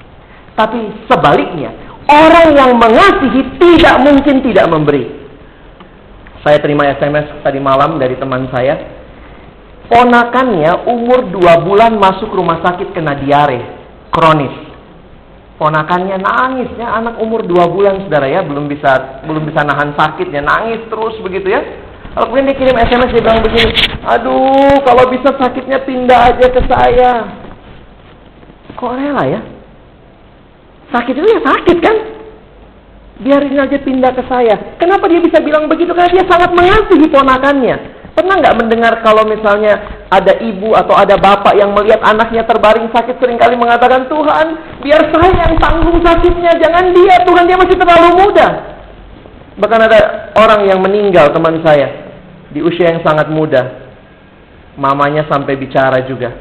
[0.57, 1.69] Tapi sebaliknya,
[2.09, 5.05] orang yang mengasihi tidak mungkin tidak memberi.
[6.41, 8.81] Saya terima SMS tadi malam dari teman saya.
[9.87, 13.77] Ponakannya umur 2 bulan masuk rumah sakit kena diare
[14.17, 14.67] kronis.
[15.57, 20.85] Ponakannya nangisnya anak umur dua bulan saudara ya belum bisa belum bisa nahan sakitnya nangis
[20.93, 21.65] terus begitu ya.
[22.13, 23.73] Kalau kemudian dia kirim SMS dia bilang begini,
[24.05, 27.13] aduh kalau bisa sakitnya pindah aja ke saya.
[28.77, 29.41] Kok rela ya?
[30.93, 31.97] Sakit itu ya sakit kan?
[33.25, 34.77] Biarin aja pindah ke saya.
[34.77, 35.93] Kenapa dia bisa bilang begitu?
[35.97, 37.77] Karena dia sangat mengasihi ponakannya.
[38.17, 39.77] Pernah nggak mendengar kalau misalnya
[40.09, 44.47] ada ibu atau ada bapak yang melihat anaknya terbaring sakit sering kali mengatakan Tuhan
[44.81, 48.49] biar saya yang tanggung sakitnya jangan dia Tuhan dia masih terlalu muda.
[49.61, 50.01] Bahkan ada
[50.33, 51.93] orang yang meninggal teman saya
[52.57, 53.85] di usia yang sangat muda.
[54.81, 56.33] Mamanya sampai bicara juga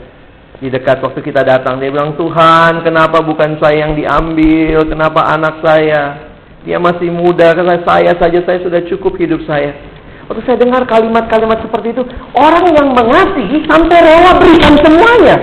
[0.63, 5.59] di dekat waktu kita datang dia bilang Tuhan kenapa bukan saya yang diambil kenapa anak
[5.59, 6.31] saya
[6.63, 9.94] dia masih muda karena saya saja saya sudah cukup hidup saya
[10.25, 15.37] Waktu saya dengar kalimat-kalimat seperti itu, orang yang mengasihi sampai rela berikan semuanya.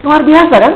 [0.00, 0.74] Luar biasa kan?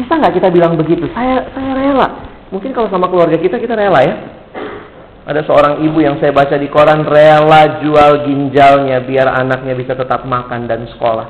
[0.00, 1.04] Bisa nggak kita bilang begitu?
[1.12, 2.08] Saya saya rela.
[2.48, 4.14] Mungkin kalau sama keluarga kita kita rela ya.
[5.28, 10.24] Ada seorang ibu yang saya baca di koran rela jual ginjalnya biar anaknya bisa tetap
[10.24, 11.28] makan dan sekolah.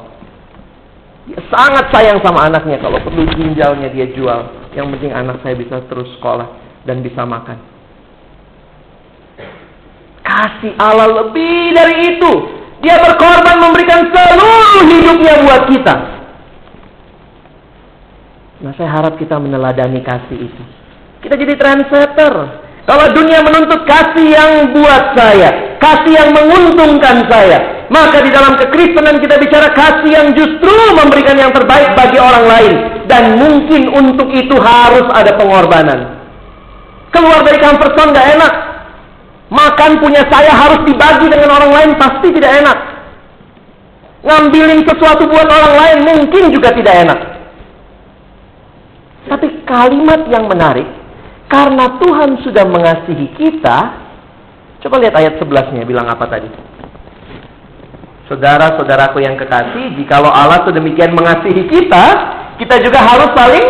[1.26, 4.70] Dia sangat sayang sama anaknya kalau perlu ginjalnya dia jual.
[4.78, 6.46] Yang penting anak saya bisa terus sekolah
[6.86, 7.77] dan bisa makan.
[10.28, 12.32] Kasih Allah lebih dari itu.
[12.84, 15.94] Dia berkorban memberikan seluruh hidupnya buat kita.
[18.58, 20.62] Nah, saya harap kita meneladani kasih itu.
[21.24, 22.34] Kita jadi trendsetter.
[22.88, 29.20] Kalau dunia menuntut kasih yang buat saya, kasih yang menguntungkan saya, maka di dalam kekristenan
[29.20, 34.56] kita bicara kasih yang justru memberikan yang terbaik bagi orang lain dan mungkin untuk itu
[34.56, 36.16] harus ada pengorbanan.
[37.12, 38.52] Keluar dari comfort zone gak enak,
[39.48, 42.78] Makan punya saya harus dibagi dengan orang lain pasti tidak enak.
[44.20, 47.18] Ngambilin sesuatu buat orang lain mungkin juga tidak enak.
[49.28, 50.84] Tapi kalimat yang menarik,
[51.48, 53.78] karena Tuhan sudah mengasihi kita,
[54.84, 56.48] coba lihat ayat 11-nya bilang apa tadi?
[58.28, 62.04] Saudara-saudaraku yang kekasih, jikalau Allah sedemikian mengasihi kita,
[62.60, 63.66] kita juga harus saling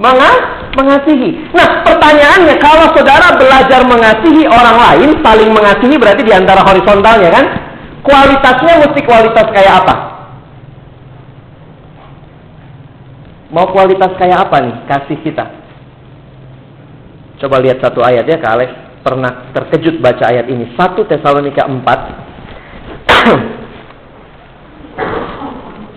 [0.00, 1.54] mengasihi mengasihi.
[1.54, 7.46] Nah, pertanyaannya kalau saudara belajar mengasihi orang lain, saling mengasihi berarti di antara horizontalnya kan?
[8.04, 9.94] Kualitasnya mesti kualitas kayak apa?
[13.54, 15.46] Mau kualitas kayak apa nih kasih kita?
[17.38, 18.70] Coba lihat satu ayat ya, Kak Alex
[19.06, 20.74] pernah terkejut baca ayat ini.
[20.74, 21.80] 1 Tesalonika 4.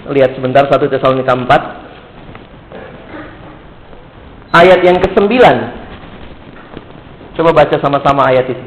[0.15, 1.86] lihat sebentar 1 Tesalonika 4
[4.53, 5.33] ayat yang ke-9.
[7.37, 8.65] Coba baca sama-sama ayat itu.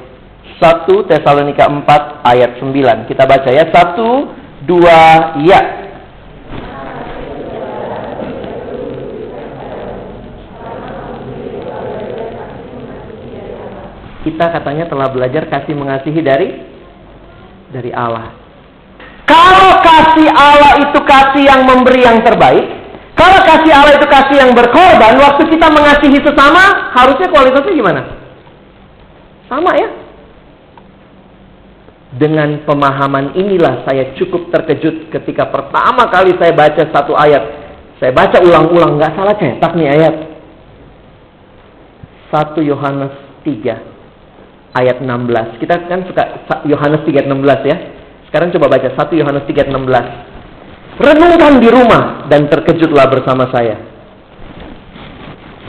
[0.60, 3.08] 1 Tesalonika 4 ayat 9.
[3.08, 3.64] Kita baca ya.
[3.64, 5.60] 1 2 ya.
[14.20, 16.48] Kita katanya telah belajar kasih mengasihi dari
[17.72, 18.36] dari Allah.
[19.24, 22.79] Kalau kasih Allah itu kasih yang memberi yang terbaik,
[23.20, 28.00] kalau kasih Allah itu kasih yang berkorban, waktu kita mengasihi sesama, harusnya kualitasnya gimana?
[29.44, 29.88] Sama ya.
[32.16, 37.44] Dengan pemahaman inilah saya cukup terkejut ketika pertama kali saya baca satu ayat.
[38.00, 40.14] Saya baca ulang-ulang, nggak salah cetak nih ayat.
[42.32, 43.12] 1 Yohanes
[43.44, 45.60] 3 ayat 16.
[45.60, 46.24] Kita kan suka
[46.64, 47.76] Yohanes 3:16 ya.
[48.32, 50.29] Sekarang coba baca 1 Yohanes 3:16.
[51.00, 53.80] Renungkan di rumah dan terkejutlah bersama saya.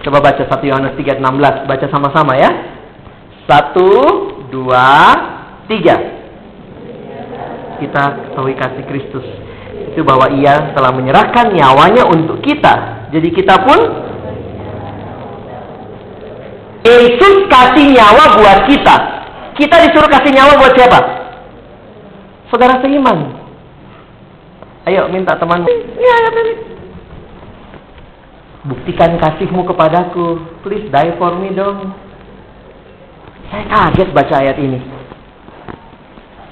[0.03, 2.51] Coba baca 1 Yohanes 3:16, baca sama-sama ya.
[3.47, 6.19] 1 2 3.
[7.81, 9.25] kita ketahui kasih Kristus
[9.89, 13.09] itu bahwa ia telah menyerahkan nyawanya untuk kita.
[13.09, 13.79] Jadi kita pun
[16.85, 18.95] Yesus kasih nyawa buat kita.
[19.57, 20.99] Kita disuruh kasih nyawa buat siapa?
[22.53, 23.40] Saudara seiman.
[24.89, 25.61] Ayo minta teman.
[25.97, 26.29] Ya, ya,
[28.61, 30.41] Buktikan kasihmu kepadaku.
[30.61, 31.93] Please die for me dong.
[33.49, 34.79] Saya kaget baca ayat ini.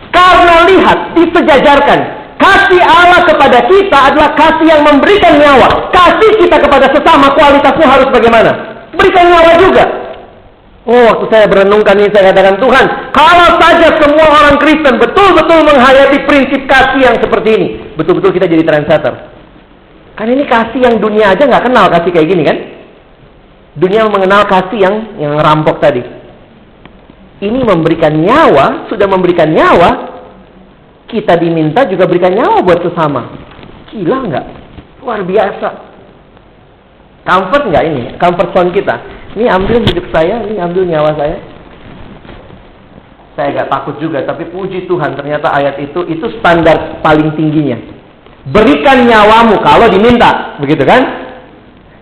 [0.09, 1.99] Karena lihat, disejajarkan.
[2.39, 5.91] Kasih Allah kepada kita adalah kasih yang memberikan nyawa.
[5.91, 8.51] Kasih kita kepada sesama kualitasnya harus bagaimana?
[8.95, 9.85] Berikan nyawa juga.
[10.89, 16.17] Oh, waktu saya berenungkan ini saya katakan Tuhan, kalau saja semua orang Kristen betul-betul menghayati
[16.25, 17.67] prinsip kasih yang seperti ini,
[17.99, 19.13] betul-betul kita jadi trendsetter.
[20.15, 22.57] Kan ini kasih yang dunia aja nggak kenal kasih kayak gini kan?
[23.75, 26.03] Dunia mengenal kasih yang yang rampok tadi.
[27.39, 30.19] Ini memberikan nyawa, sudah memberikan nyawa,
[31.07, 33.31] kita diminta juga berikan nyawa buat sesama.
[33.91, 34.45] Gila nggak?
[34.99, 35.69] Luar biasa.
[37.23, 38.03] Comfort nggak ini?
[38.19, 38.95] Comfort zone kita.
[39.39, 41.37] Ini ambil hidup saya, ini ambil nyawa saya.
[43.39, 47.79] Saya agak takut juga, tapi puji Tuhan ternyata ayat itu itu standar paling tingginya.
[48.51, 50.99] Berikan nyawamu kalau diminta, begitu kan?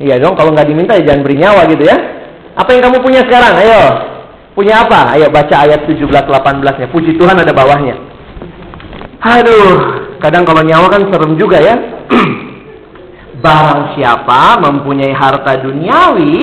[0.02, 1.98] Iya dong, kalau nggak diminta ya jangan beri nyawa gitu ya.
[2.58, 3.54] Apa yang kamu punya sekarang?
[3.54, 3.82] Ayo,
[4.58, 5.14] Punya apa?
[5.14, 6.90] Ayo baca ayat 17-18-nya.
[6.90, 7.94] Puji Tuhan ada bawahnya.
[9.22, 9.78] Aduh,
[10.18, 11.78] kadang kalau nyawa kan serem juga ya.
[13.46, 16.42] Barang siapa mempunyai harta duniawi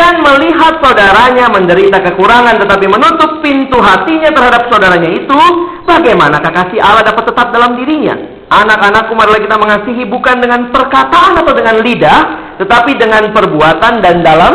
[0.00, 5.40] dan melihat saudaranya menderita kekurangan tetapi menutup pintu hatinya terhadap saudaranya itu,
[5.84, 8.16] bagaimana kasih Allah dapat tetap dalam dirinya?
[8.48, 12.20] Anak-anakku marilah kita mengasihi bukan dengan perkataan atau dengan lidah,
[12.56, 14.54] tetapi dengan perbuatan dan dalam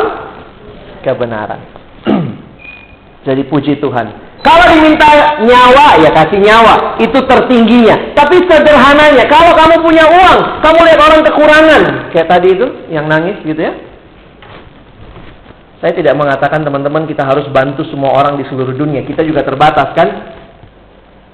[1.06, 1.62] kebenaran.
[3.30, 4.26] Jadi puji Tuhan.
[4.42, 7.02] Kalau diminta nyawa, ya kasih nyawa.
[7.02, 8.14] Itu tertingginya.
[8.14, 11.82] Tapi sederhananya, kalau kamu punya uang, kamu lihat orang kekurangan.
[12.14, 13.74] Kayak tadi itu, yang nangis gitu ya.
[15.86, 19.06] Saya tidak mengatakan teman-teman kita harus bantu semua orang di seluruh dunia.
[19.06, 20.10] Kita juga terbatas kan.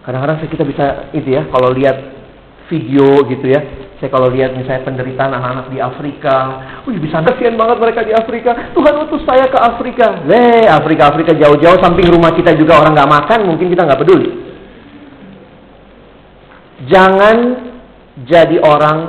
[0.03, 1.95] Kadang-kadang kita bisa itu ya, kalau lihat
[2.67, 3.63] video gitu ya,
[3.95, 6.35] saya kalau lihat misalnya penderitaan anak-anak di Afrika,
[6.83, 8.75] wih bisa kasihan banget mereka di Afrika.
[8.75, 10.19] Tuhan utus saya ke Afrika.
[10.27, 14.29] Le, Afrika, Afrika jauh-jauh samping rumah kita juga orang nggak makan, mungkin kita nggak peduli.
[16.91, 17.37] Jangan
[18.27, 18.99] jadi orang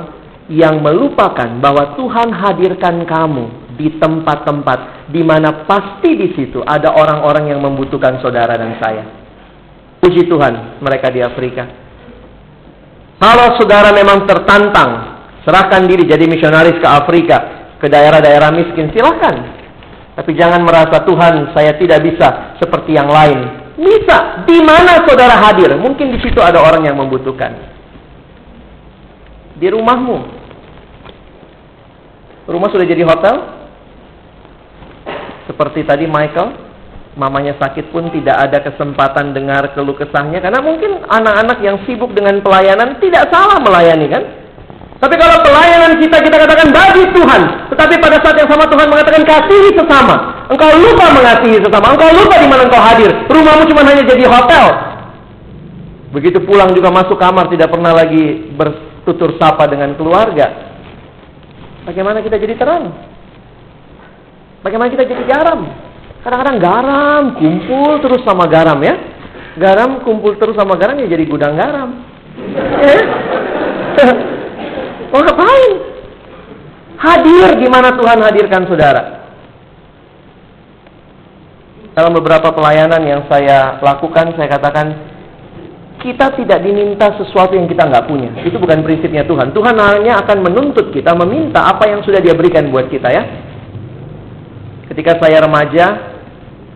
[0.47, 7.49] yang melupakan bahwa Tuhan hadirkan kamu di tempat-tempat di mana pasti di situ ada orang-orang
[7.49, 9.03] yang membutuhkan saudara dan saya.
[10.03, 11.63] Puji Tuhan, mereka di Afrika.
[13.23, 14.91] Kalau saudara memang tertantang,
[15.47, 17.37] serahkan diri jadi misionaris ke Afrika,
[17.79, 19.63] ke daerah-daerah miskin, silahkan.
[20.13, 23.63] Tapi jangan merasa Tuhan saya tidak bisa seperti yang lain.
[23.73, 24.45] Bisa.
[24.45, 25.73] Di mana saudara hadir?
[25.79, 27.57] Mungkin di situ ada orang yang membutuhkan.
[29.57, 30.17] Di rumahmu.
[32.43, 33.62] Rumah sudah jadi hotel?
[35.43, 36.55] Seperti tadi Michael,
[37.19, 40.39] mamanya sakit pun tidak ada kesempatan dengar keluh kesahnya.
[40.39, 44.23] Karena mungkin anak-anak yang sibuk dengan pelayanan tidak salah melayani kan?
[45.03, 47.41] Tapi kalau pelayanan kita kita katakan bagi Tuhan.
[47.75, 50.15] Tetapi pada saat yang sama Tuhan mengatakan kasihi sesama.
[50.47, 51.91] Engkau lupa mengasihi sesama.
[51.91, 53.11] Engkau lupa di mana engkau hadir.
[53.27, 54.65] Rumahmu cuma hanya jadi hotel.
[56.15, 60.71] Begitu pulang juga masuk kamar tidak pernah lagi bertutur sapa dengan keluarga.
[61.83, 63.12] Bagaimana kita jadi terang
[64.63, 65.67] bagaimana kita jadi garam
[66.23, 68.95] Kadang-kadang garam kumpul terus sama garam ya.
[69.59, 71.99] Garam kumpul terus sama garam ya jadi gudang garam.
[72.79, 73.01] Eh?
[75.11, 75.71] Mau ngapain?
[76.95, 79.03] Hadir di mana Tuhan hadirkan saudara.
[81.93, 84.87] Dalam beberapa pelayanan yang saya lakukan, saya katakan
[86.01, 88.31] kita tidak diminta sesuatu yang kita nggak punya.
[88.47, 89.51] Itu bukan prinsipnya Tuhan.
[89.51, 93.23] Tuhan hanya akan menuntut kita meminta apa yang sudah Dia berikan buat kita ya.
[94.91, 95.85] Ketika saya remaja,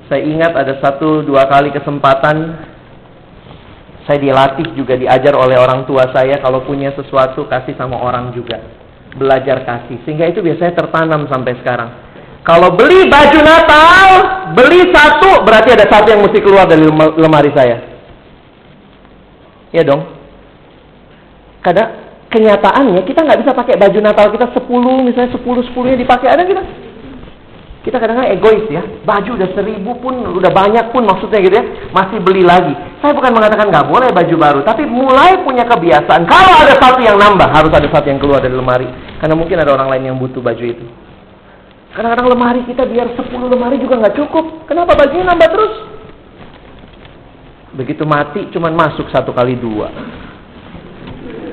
[0.07, 2.67] saya ingat ada satu dua kali kesempatan
[4.07, 8.63] saya dilatih juga diajar oleh orang tua saya kalau punya sesuatu kasih sama orang juga.
[9.19, 9.99] Belajar kasih.
[10.07, 11.91] Sehingga itu biasanya tertanam sampai sekarang.
[12.47, 14.09] Kalau beli baju Natal,
[14.55, 16.87] beli satu berarti ada satu yang mesti keluar dari
[17.19, 17.83] lemari saya.
[19.75, 20.07] Ya dong.
[21.59, 24.63] Kadang kenyataannya kita nggak bisa pakai baju Natal kita 10
[25.03, 26.63] misalnya 10 10 nya dipakai ada kita
[27.87, 28.83] kita kadang-kadang egois ya.
[29.07, 31.63] Baju udah seribu pun, udah banyak pun maksudnya gitu ya.
[31.95, 32.75] Masih beli lagi.
[32.99, 34.59] Saya bukan mengatakan nggak boleh baju baru.
[34.67, 36.27] Tapi mulai punya kebiasaan.
[36.27, 38.91] Kalau ada satu yang nambah, harus ada satu yang keluar dari lemari.
[39.23, 40.83] Karena mungkin ada orang lain yang butuh baju itu.
[41.95, 44.67] Kadang-kadang lemari kita biar 10 lemari juga nggak cukup.
[44.67, 45.73] Kenapa bajunya nambah terus?
[47.71, 49.87] Begitu mati cuman masuk satu kali dua.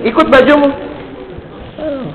[0.03, 0.93] Ikut bajumu.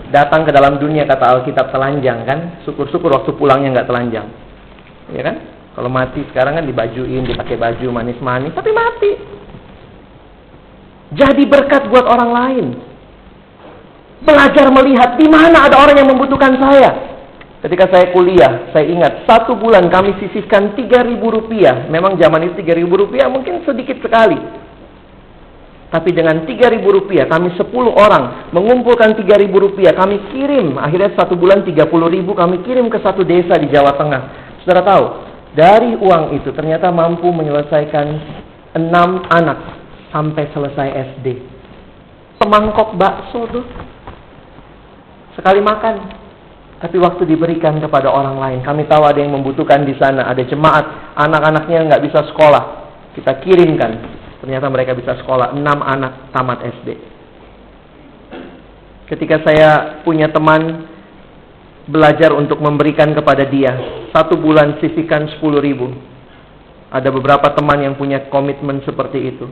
[0.09, 2.63] Datang ke dalam dunia kata Alkitab telanjang kan?
[2.63, 4.27] Syukur-syukur waktu pulangnya nggak telanjang.
[5.11, 5.35] Ya kan?
[5.75, 9.11] Kalau mati sekarang kan dibajuin, dipakai baju manis-manis, tapi mati.
[11.15, 12.65] Jadi berkat buat orang lain.
[14.19, 16.91] Belajar melihat di mana ada orang yang membutuhkan saya.
[17.59, 21.91] Ketika saya kuliah, saya ingat satu bulan kami sisihkan tiga ribu rupiah.
[21.91, 24.39] Memang zaman itu tiga ribu rupiah mungkin sedikit sekali.
[25.89, 30.77] Tapi dengan tiga ribu rupiah, kami sepuluh orang mengumpulkan tiga ribu rupiah, kami kirim.
[30.77, 34.21] Akhirnya satu bulan tiga puluh ribu kami kirim ke satu desa di Jawa Tengah.
[34.61, 35.05] Saudara tahu,
[35.57, 38.05] dari uang itu ternyata mampu menyelesaikan
[38.77, 39.81] enam anak
[40.13, 41.41] sampai selesai SD.
[42.37, 43.65] Semangkok bakso tuh.
[45.33, 46.21] Sekali makan.
[46.79, 51.11] Tapi waktu diberikan kepada orang lain, kami tahu ada yang membutuhkan di sana, ada jemaat,
[51.11, 52.63] anak-anaknya nggak bisa sekolah,
[53.19, 53.99] kita kirimkan
[54.39, 55.55] Ternyata mereka bisa sekolah.
[55.55, 56.89] Enam anak tamat SD.
[59.09, 60.85] Ketika saya punya teman
[61.89, 63.73] belajar untuk memberikan kepada dia.
[64.13, 65.89] Satu bulan sisihkan sepuluh ribu.
[66.89, 69.45] Ada beberapa teman yang punya komitmen seperti itu.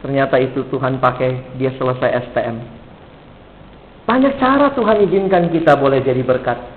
[0.00, 2.56] Ternyata itu Tuhan pakai dia selesai STM.
[4.08, 6.71] Banyak cara Tuhan izinkan kita boleh jadi berkat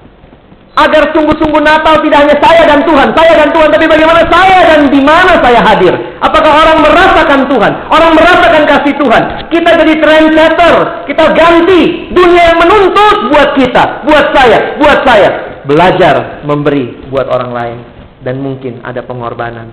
[0.75, 4.79] agar sungguh-sungguh Natal tidak hanya saya dan Tuhan, saya dan Tuhan, tapi bagaimana saya dan
[4.91, 5.93] di mana saya hadir.
[6.19, 9.23] Apakah orang merasakan Tuhan, orang merasakan kasih Tuhan.
[9.47, 10.75] Kita jadi trendsetter,
[11.07, 15.29] kita ganti dunia yang menuntut buat kita, buat saya, buat saya.
[15.65, 17.77] Belajar memberi buat orang lain
[18.21, 19.71] dan mungkin ada pengorbanan.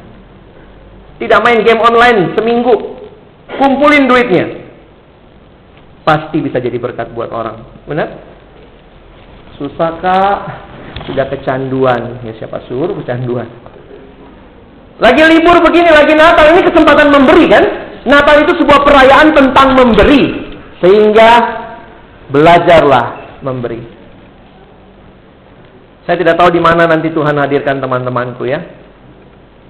[1.19, 2.73] Tidak main game online seminggu,
[3.59, 4.65] kumpulin duitnya.
[6.03, 7.63] Pasti bisa jadi berkat buat orang.
[7.85, 8.09] Benar?
[9.61, 10.39] Susah kak?
[11.09, 12.22] Sudah kecanduan.
[12.22, 13.49] Ya siapa suruh kecanduan?
[15.03, 17.64] Lagi libur begini, lagi Natal, ini kesempatan memberi kan?
[18.07, 20.22] Natal itu sebuah perayaan tentang memberi.
[20.78, 21.30] Sehingga
[22.30, 23.82] belajarlah memberi.
[26.03, 28.59] Saya tidak tahu di mana nanti Tuhan hadirkan teman-temanku ya.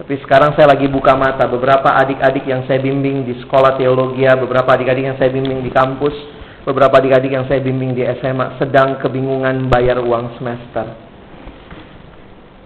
[0.00, 4.72] Tapi sekarang saya lagi buka mata beberapa adik-adik yang saya bimbing di sekolah teologi, beberapa
[4.72, 6.16] adik-adik yang saya bimbing di kampus,
[6.64, 11.11] beberapa adik-adik yang saya bimbing di SMA sedang kebingungan bayar uang semester.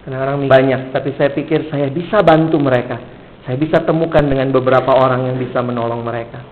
[0.06, 2.94] Kadang-kadang banyak, tapi saya pikir saya bisa bantu mereka.
[3.42, 6.46] Saya bisa temukan dengan beberapa orang yang bisa menolong mereka.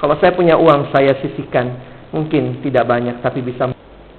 [0.00, 1.76] Kalau saya punya uang, saya sisihkan.
[2.08, 3.68] Mungkin tidak banyak, tapi bisa.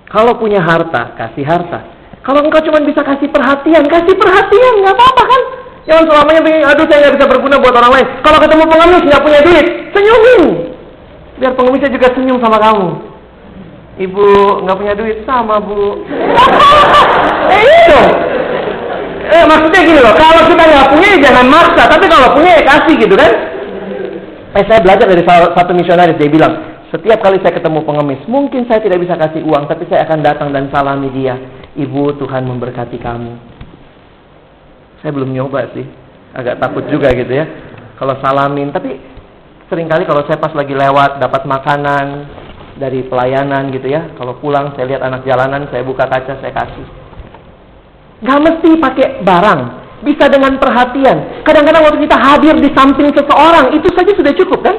[0.05, 1.89] Kalau punya harta, kasih harta.
[2.22, 5.41] Kalau engkau cuma bisa kasih perhatian, kasih perhatian, nggak apa-apa kan?
[5.89, 8.07] Jangan selamanya begini, aduh saya nggak bisa berguna buat orang lain.
[8.22, 10.41] Kalau ketemu pengemis nggak punya duit, senyumin.
[11.41, 12.89] Biar pengemisnya juga senyum sama kamu.
[14.05, 14.26] Ibu
[14.70, 16.05] nggak punya duit sama bu.
[17.57, 18.01] eh itu.
[19.32, 22.64] Eh maksudnya gini loh, kalau kita nggak punya ya jangan maksa, tapi kalau punya ya
[22.68, 23.32] kasih gitu kan?
[24.60, 26.54] Eh saya belajar dari satu misionaris dia bilang,
[26.92, 30.52] setiap kali saya ketemu pengemis, mungkin saya tidak bisa kasih uang, tapi saya akan datang
[30.52, 31.40] dan salami dia.
[31.72, 33.34] Ibu Tuhan memberkati kamu.
[35.00, 35.88] Saya belum nyoba sih,
[36.36, 37.48] agak takut juga gitu ya.
[37.96, 39.00] Kalau salamin, tapi
[39.72, 42.28] sering kali kalau saya pas lagi lewat dapat makanan
[42.76, 47.01] dari pelayanan gitu ya, kalau pulang saya lihat anak jalanan, saya buka kaca, saya kasih.
[48.22, 49.62] Gak mesti pakai barang.
[50.02, 51.46] Bisa dengan perhatian.
[51.46, 54.76] Kadang-kadang waktu kita hadir di samping seseorang, itu saja sudah cukup kan?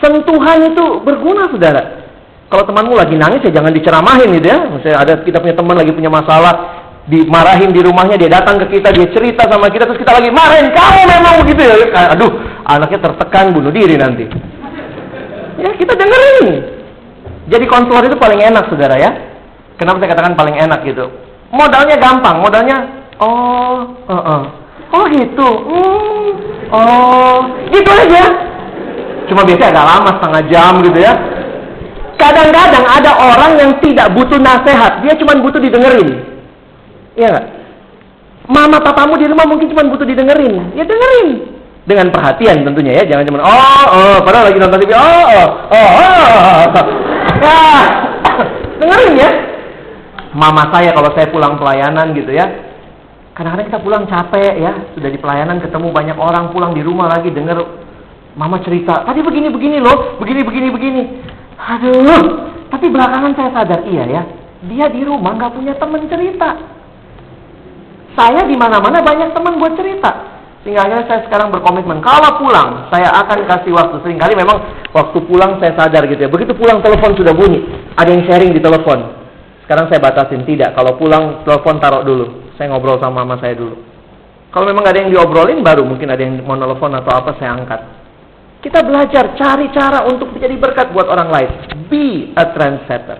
[0.00, 2.00] Sentuhan itu berguna, saudara.
[2.48, 4.58] Kalau temanmu lagi nangis, ya jangan diceramahin gitu ya.
[4.68, 6.52] Misalnya ada kita punya teman lagi punya masalah,
[7.08, 10.68] dimarahin di rumahnya, dia datang ke kita, dia cerita sama kita, terus kita lagi marahin,
[10.72, 11.76] kamu memang begitu ya.
[12.12, 12.28] Aduh,
[12.68, 14.28] anaknya tertekan, bunuh diri nanti.
[15.60, 16.46] Ya, kita dengerin.
[17.52, 19.31] Jadi konselor itu paling enak, saudara ya.
[19.76, 21.06] Kenapa saya katakan paling enak gitu?
[21.52, 22.76] Modalnya gampang, modalnya
[23.20, 24.42] oh, uh -uh.
[24.92, 26.28] oh gitu, hmm,
[26.72, 28.24] oh, gitu aja.
[29.28, 31.12] Cuma biasanya agak lama setengah jam gitu ya.
[32.16, 36.08] Kadang-kadang ada orang yang tidak butuh nasihat, dia cuma butuh didengerin.
[37.18, 37.46] Iya nggak?
[38.48, 41.52] Mama papamu di rumah mungkin cuma butuh didengerin, ya dengerin
[41.82, 45.90] dengan perhatian tentunya ya, jangan cuma oh, oh, padahal lagi nonton TV, oh, oh, oh,
[45.98, 46.84] oh, oh.
[47.42, 47.84] Nah,
[48.78, 49.30] dengerin ya,
[50.32, 52.72] mama saya kalau saya pulang pelayanan gitu ya.
[53.32, 57.32] Kadang-kadang kita pulang capek ya, sudah di pelayanan ketemu banyak orang, pulang di rumah lagi
[57.32, 57.64] denger
[58.36, 61.02] mama cerita, tadi begini-begini loh, begini-begini begini.
[61.56, 64.22] Aduh, tapi belakangan saya sadar iya ya,
[64.68, 66.60] dia di rumah nggak punya teman cerita.
[68.12, 70.28] Saya di mana-mana banyak teman buat cerita.
[70.62, 73.96] Sehingga akhirnya saya sekarang berkomitmen, kalau pulang saya akan kasih waktu.
[74.04, 74.60] Seringkali memang
[74.92, 76.30] waktu pulang saya sadar gitu ya.
[76.30, 77.64] Begitu pulang telepon sudah bunyi,
[77.96, 79.21] ada yang sharing di telepon.
[79.64, 80.74] Sekarang saya batasin tidak.
[80.74, 82.54] Kalau pulang telepon taruh dulu.
[82.58, 83.78] Saya ngobrol sama mama saya dulu.
[84.52, 87.80] Kalau memang ada yang diobrolin baru mungkin ada yang mau telepon atau apa saya angkat.
[88.62, 91.50] Kita belajar cari cara untuk menjadi berkat buat orang lain.
[91.88, 93.18] Be a trendsetter.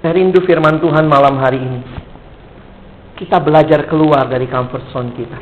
[0.00, 1.80] Saya rindu firman Tuhan malam hari ini.
[3.16, 5.40] Kita belajar keluar dari comfort zone kita.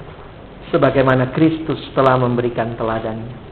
[0.74, 3.47] Sebagaimana Kristus telah memberikan teladannya.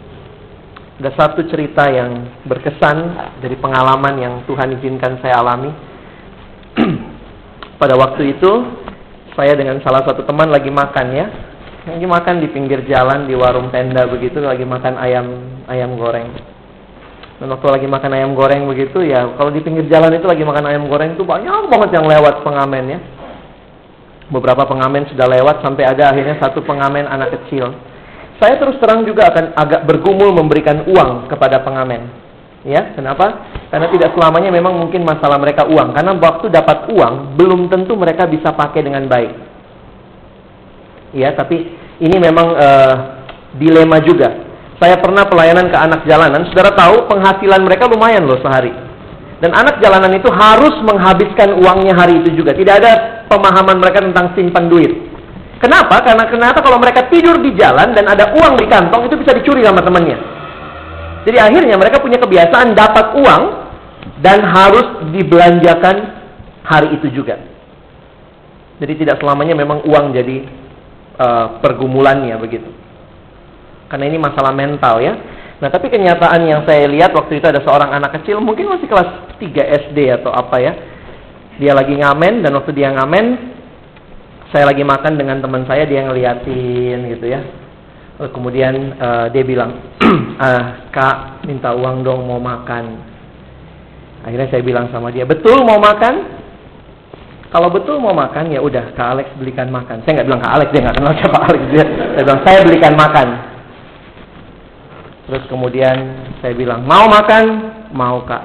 [0.97, 2.97] Ada satu cerita yang berkesan
[3.45, 5.69] dari pengalaman yang Tuhan izinkan saya alami.
[7.81, 8.53] Pada waktu itu,
[9.37, 11.27] saya dengan salah satu teman lagi makan ya.
[11.85, 15.27] Lagi makan di pinggir jalan di warung tenda begitu lagi makan ayam
[15.69, 16.33] ayam goreng.
[17.37, 20.65] Dan waktu lagi makan ayam goreng begitu ya kalau di pinggir jalan itu lagi makan
[20.65, 22.99] ayam goreng itu banyak banget yang lewat pengamen ya.
[24.33, 27.77] Beberapa pengamen sudah lewat sampai ada akhirnya satu pengamen anak kecil
[28.37, 32.09] saya terus terang juga akan agak bergumul memberikan uang kepada pengamen
[32.67, 37.71] ya kenapa karena tidak selamanya memang mungkin masalah mereka uang karena waktu dapat uang belum
[37.71, 39.33] tentu mereka bisa pakai dengan baik
[41.15, 42.95] ya tapi ini memang uh,
[43.57, 44.45] dilema juga.
[44.77, 48.73] Saya pernah pelayanan ke anak jalanan, saudara tahu penghasilan mereka lumayan loh sehari.
[49.41, 52.53] Dan anak jalanan itu harus menghabiskan uangnya hari itu juga.
[52.53, 52.93] Tidak ada
[53.29, 54.93] pemahaman mereka tentang simpan duit.
[55.57, 56.05] Kenapa?
[56.05, 59.65] Karena kenapa kalau mereka tidur di jalan dan ada uang di kantong itu bisa dicuri
[59.65, 60.19] sama temannya.
[61.25, 63.43] Jadi akhirnya mereka punya kebiasaan dapat uang
[64.21, 65.97] dan harus dibelanjakan
[66.63, 67.41] hari itu juga.
[68.77, 70.45] Jadi tidak selamanya memang uang jadi
[71.17, 72.69] uh, pergumulannya begitu.
[73.89, 75.15] Karena ini masalah mental ya.
[75.57, 79.41] Nah, tapi kenyataan yang saya lihat waktu itu ada seorang anak kecil, mungkin masih kelas
[79.41, 80.77] 3 SD atau apa ya.
[81.57, 83.56] Dia lagi ngamen dan waktu dia ngamen
[84.55, 87.41] saya lagi makan dengan teman saya dia ngeliatin gitu ya.
[88.17, 89.77] Kemudian uh, dia bilang,
[90.41, 92.97] ah, "Kak, minta uang dong mau makan."
[94.25, 96.37] Akhirnya saya bilang sama dia, "Betul mau makan?"
[97.47, 100.03] Kalau betul mau makan ya udah Kak Alex belikan makan.
[100.03, 101.85] Saya nggak bilang Kak Alex dia nggak kenal siapa Alex dia.
[101.87, 103.29] Saya bilang saya belikan makan.
[105.27, 105.97] Terus kemudian
[106.43, 107.45] saya bilang mau makan,
[107.95, 108.45] mau Kak.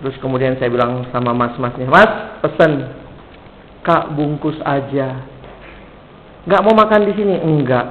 [0.00, 2.10] Terus kemudian saya bilang sama mas-masnya, Mas
[2.44, 3.03] pesen
[3.84, 5.20] Kak bungkus aja.
[6.48, 7.36] Nggak mau makan di sini?
[7.36, 7.86] Enggak.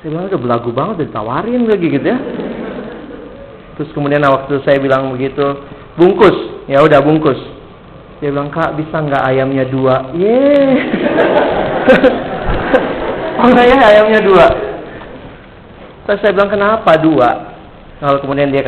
[0.00, 2.18] Saya bilang udah belagu banget ditawarin lagi gitu ya.
[3.78, 5.62] Terus kemudian waktu saya bilang begitu,
[5.94, 7.38] bungkus, ya udah bungkus.
[8.18, 10.10] Dia bilang, kak bisa nggak ayamnya dua?
[10.14, 10.70] Yeay.
[13.42, 14.46] oh ya ayamnya dua.
[16.06, 17.30] Terus saya bilang, kenapa dua?
[18.02, 18.62] Lalu kemudian dia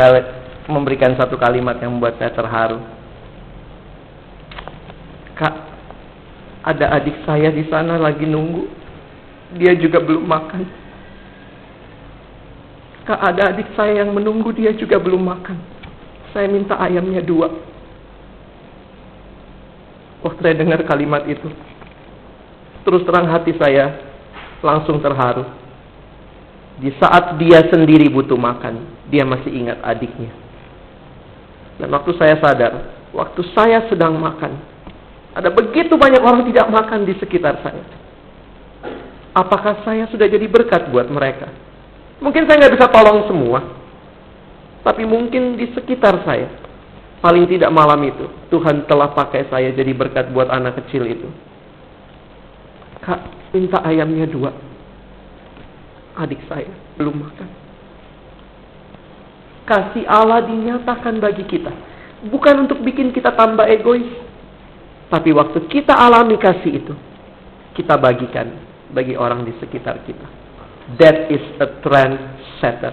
[0.70, 2.93] memberikan satu kalimat yang membuat saya terharu.
[5.34, 5.54] Kak,
[6.64, 8.70] ada adik saya di sana lagi nunggu.
[9.58, 10.62] Dia juga belum makan.
[13.04, 15.58] Kak, ada adik saya yang menunggu, dia juga belum makan.
[16.32, 17.52] Saya minta ayamnya dua.
[20.24, 21.52] Waktu saya dengar kalimat itu,
[22.80, 24.00] terus terang hati saya
[24.64, 25.44] langsung terharu.
[26.80, 30.32] Di saat dia sendiri butuh makan, dia masih ingat adiknya.
[31.76, 34.56] Dan waktu saya sadar, waktu saya sedang makan,
[35.34, 37.82] ada begitu banyak orang tidak makan di sekitar saya.
[39.34, 41.50] Apakah saya sudah jadi berkat buat mereka?
[42.22, 43.58] Mungkin saya nggak bisa tolong semua,
[44.86, 46.64] tapi mungkin di sekitar saya
[47.24, 51.24] Paling tidak malam itu, Tuhan telah pakai saya jadi berkat buat anak kecil itu.
[53.00, 54.52] Kak, minta ayamnya dua.
[56.20, 56.68] Adik saya
[57.00, 57.48] belum makan.
[59.64, 61.72] Kasih Allah dinyatakan bagi kita.
[62.28, 64.04] Bukan untuk bikin kita tambah egois.
[65.14, 66.94] Tapi waktu kita alami kasih itu,
[67.78, 68.50] kita bagikan
[68.90, 70.26] bagi orang di sekitar kita.
[70.98, 72.18] That is a trend
[72.58, 72.90] setter.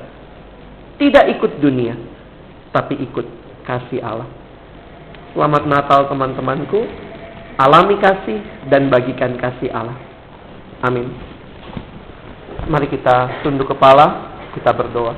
[1.02, 1.98] Tidak ikut dunia,
[2.70, 3.26] tapi ikut
[3.66, 4.30] kasih Allah.
[5.34, 6.86] Selamat Natal teman-temanku.
[7.58, 9.98] Alami kasih dan bagikan kasih Allah.
[10.86, 11.10] Amin.
[12.70, 15.18] Mari kita tunduk kepala, kita berdoa.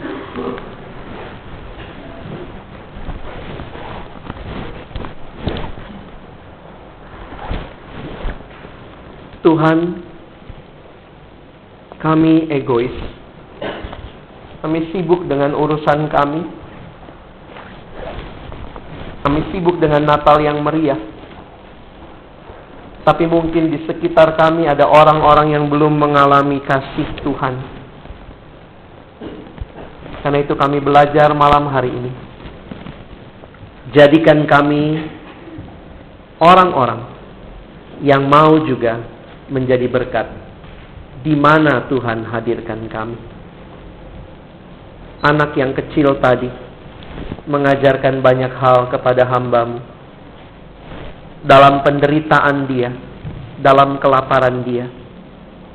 [9.44, 10.00] Tuhan,
[12.00, 12.96] kami egois.
[14.64, 16.42] Kami sibuk dengan urusan kami,
[19.28, 21.00] kami sibuk dengan Natal yang meriah.
[23.04, 27.56] Tapi mungkin di sekitar kami ada orang-orang yang belum mengalami kasih Tuhan.
[30.24, 32.12] Karena itu kami belajar malam hari ini.
[33.92, 35.04] Jadikan kami
[36.40, 37.04] orang-orang
[38.00, 39.13] yang mau juga
[39.54, 40.26] menjadi berkat
[41.22, 43.18] di mana Tuhan hadirkan kami.
[45.24, 46.52] Anak yang kecil tadi
[47.48, 49.80] mengajarkan banyak hal kepada hambamu.
[51.46, 52.92] Dalam penderitaan dia,
[53.62, 54.90] dalam kelaparan dia,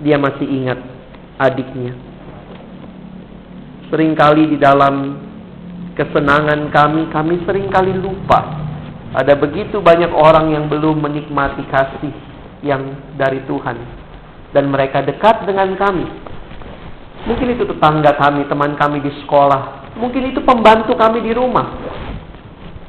[0.05, 0.81] dia masih ingat
[1.41, 1.97] adiknya.
[3.89, 5.17] Seringkali di dalam
[5.97, 8.69] kesenangan kami, kami sering kali lupa.
[9.17, 12.28] Ada begitu banyak orang yang belum menikmati kasih
[12.65, 13.77] yang dari Tuhan.
[14.55, 16.07] Dan mereka dekat dengan kami.
[17.29, 19.93] Mungkin itu tetangga kami, teman kami di sekolah.
[19.99, 21.67] Mungkin itu pembantu kami di rumah.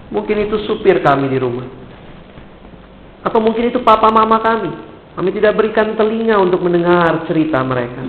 [0.10, 1.68] Mungkin itu supir kami di rumah.
[3.26, 4.72] Atau mungkin itu papa mama kami.
[5.20, 8.02] Kami tidak berikan telinga untuk mendengar cerita mereka.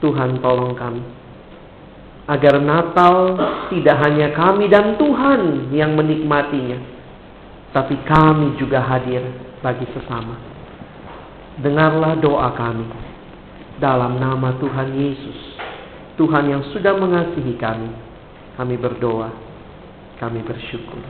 [0.00, 1.20] Tuhan tolong kami
[2.30, 3.34] agar Natal
[3.74, 6.78] tidak hanya kami dan Tuhan yang menikmatinya,
[7.74, 10.36] tapi kami juga hadir bagi sesama.
[11.60, 12.88] Dengarlah doa kami
[13.80, 15.38] dalam nama Tuhan Yesus,
[16.16, 17.90] Tuhan yang sudah mengasihi kami.
[18.60, 19.32] Kami berdoa,
[20.20, 21.00] kami bersyukur.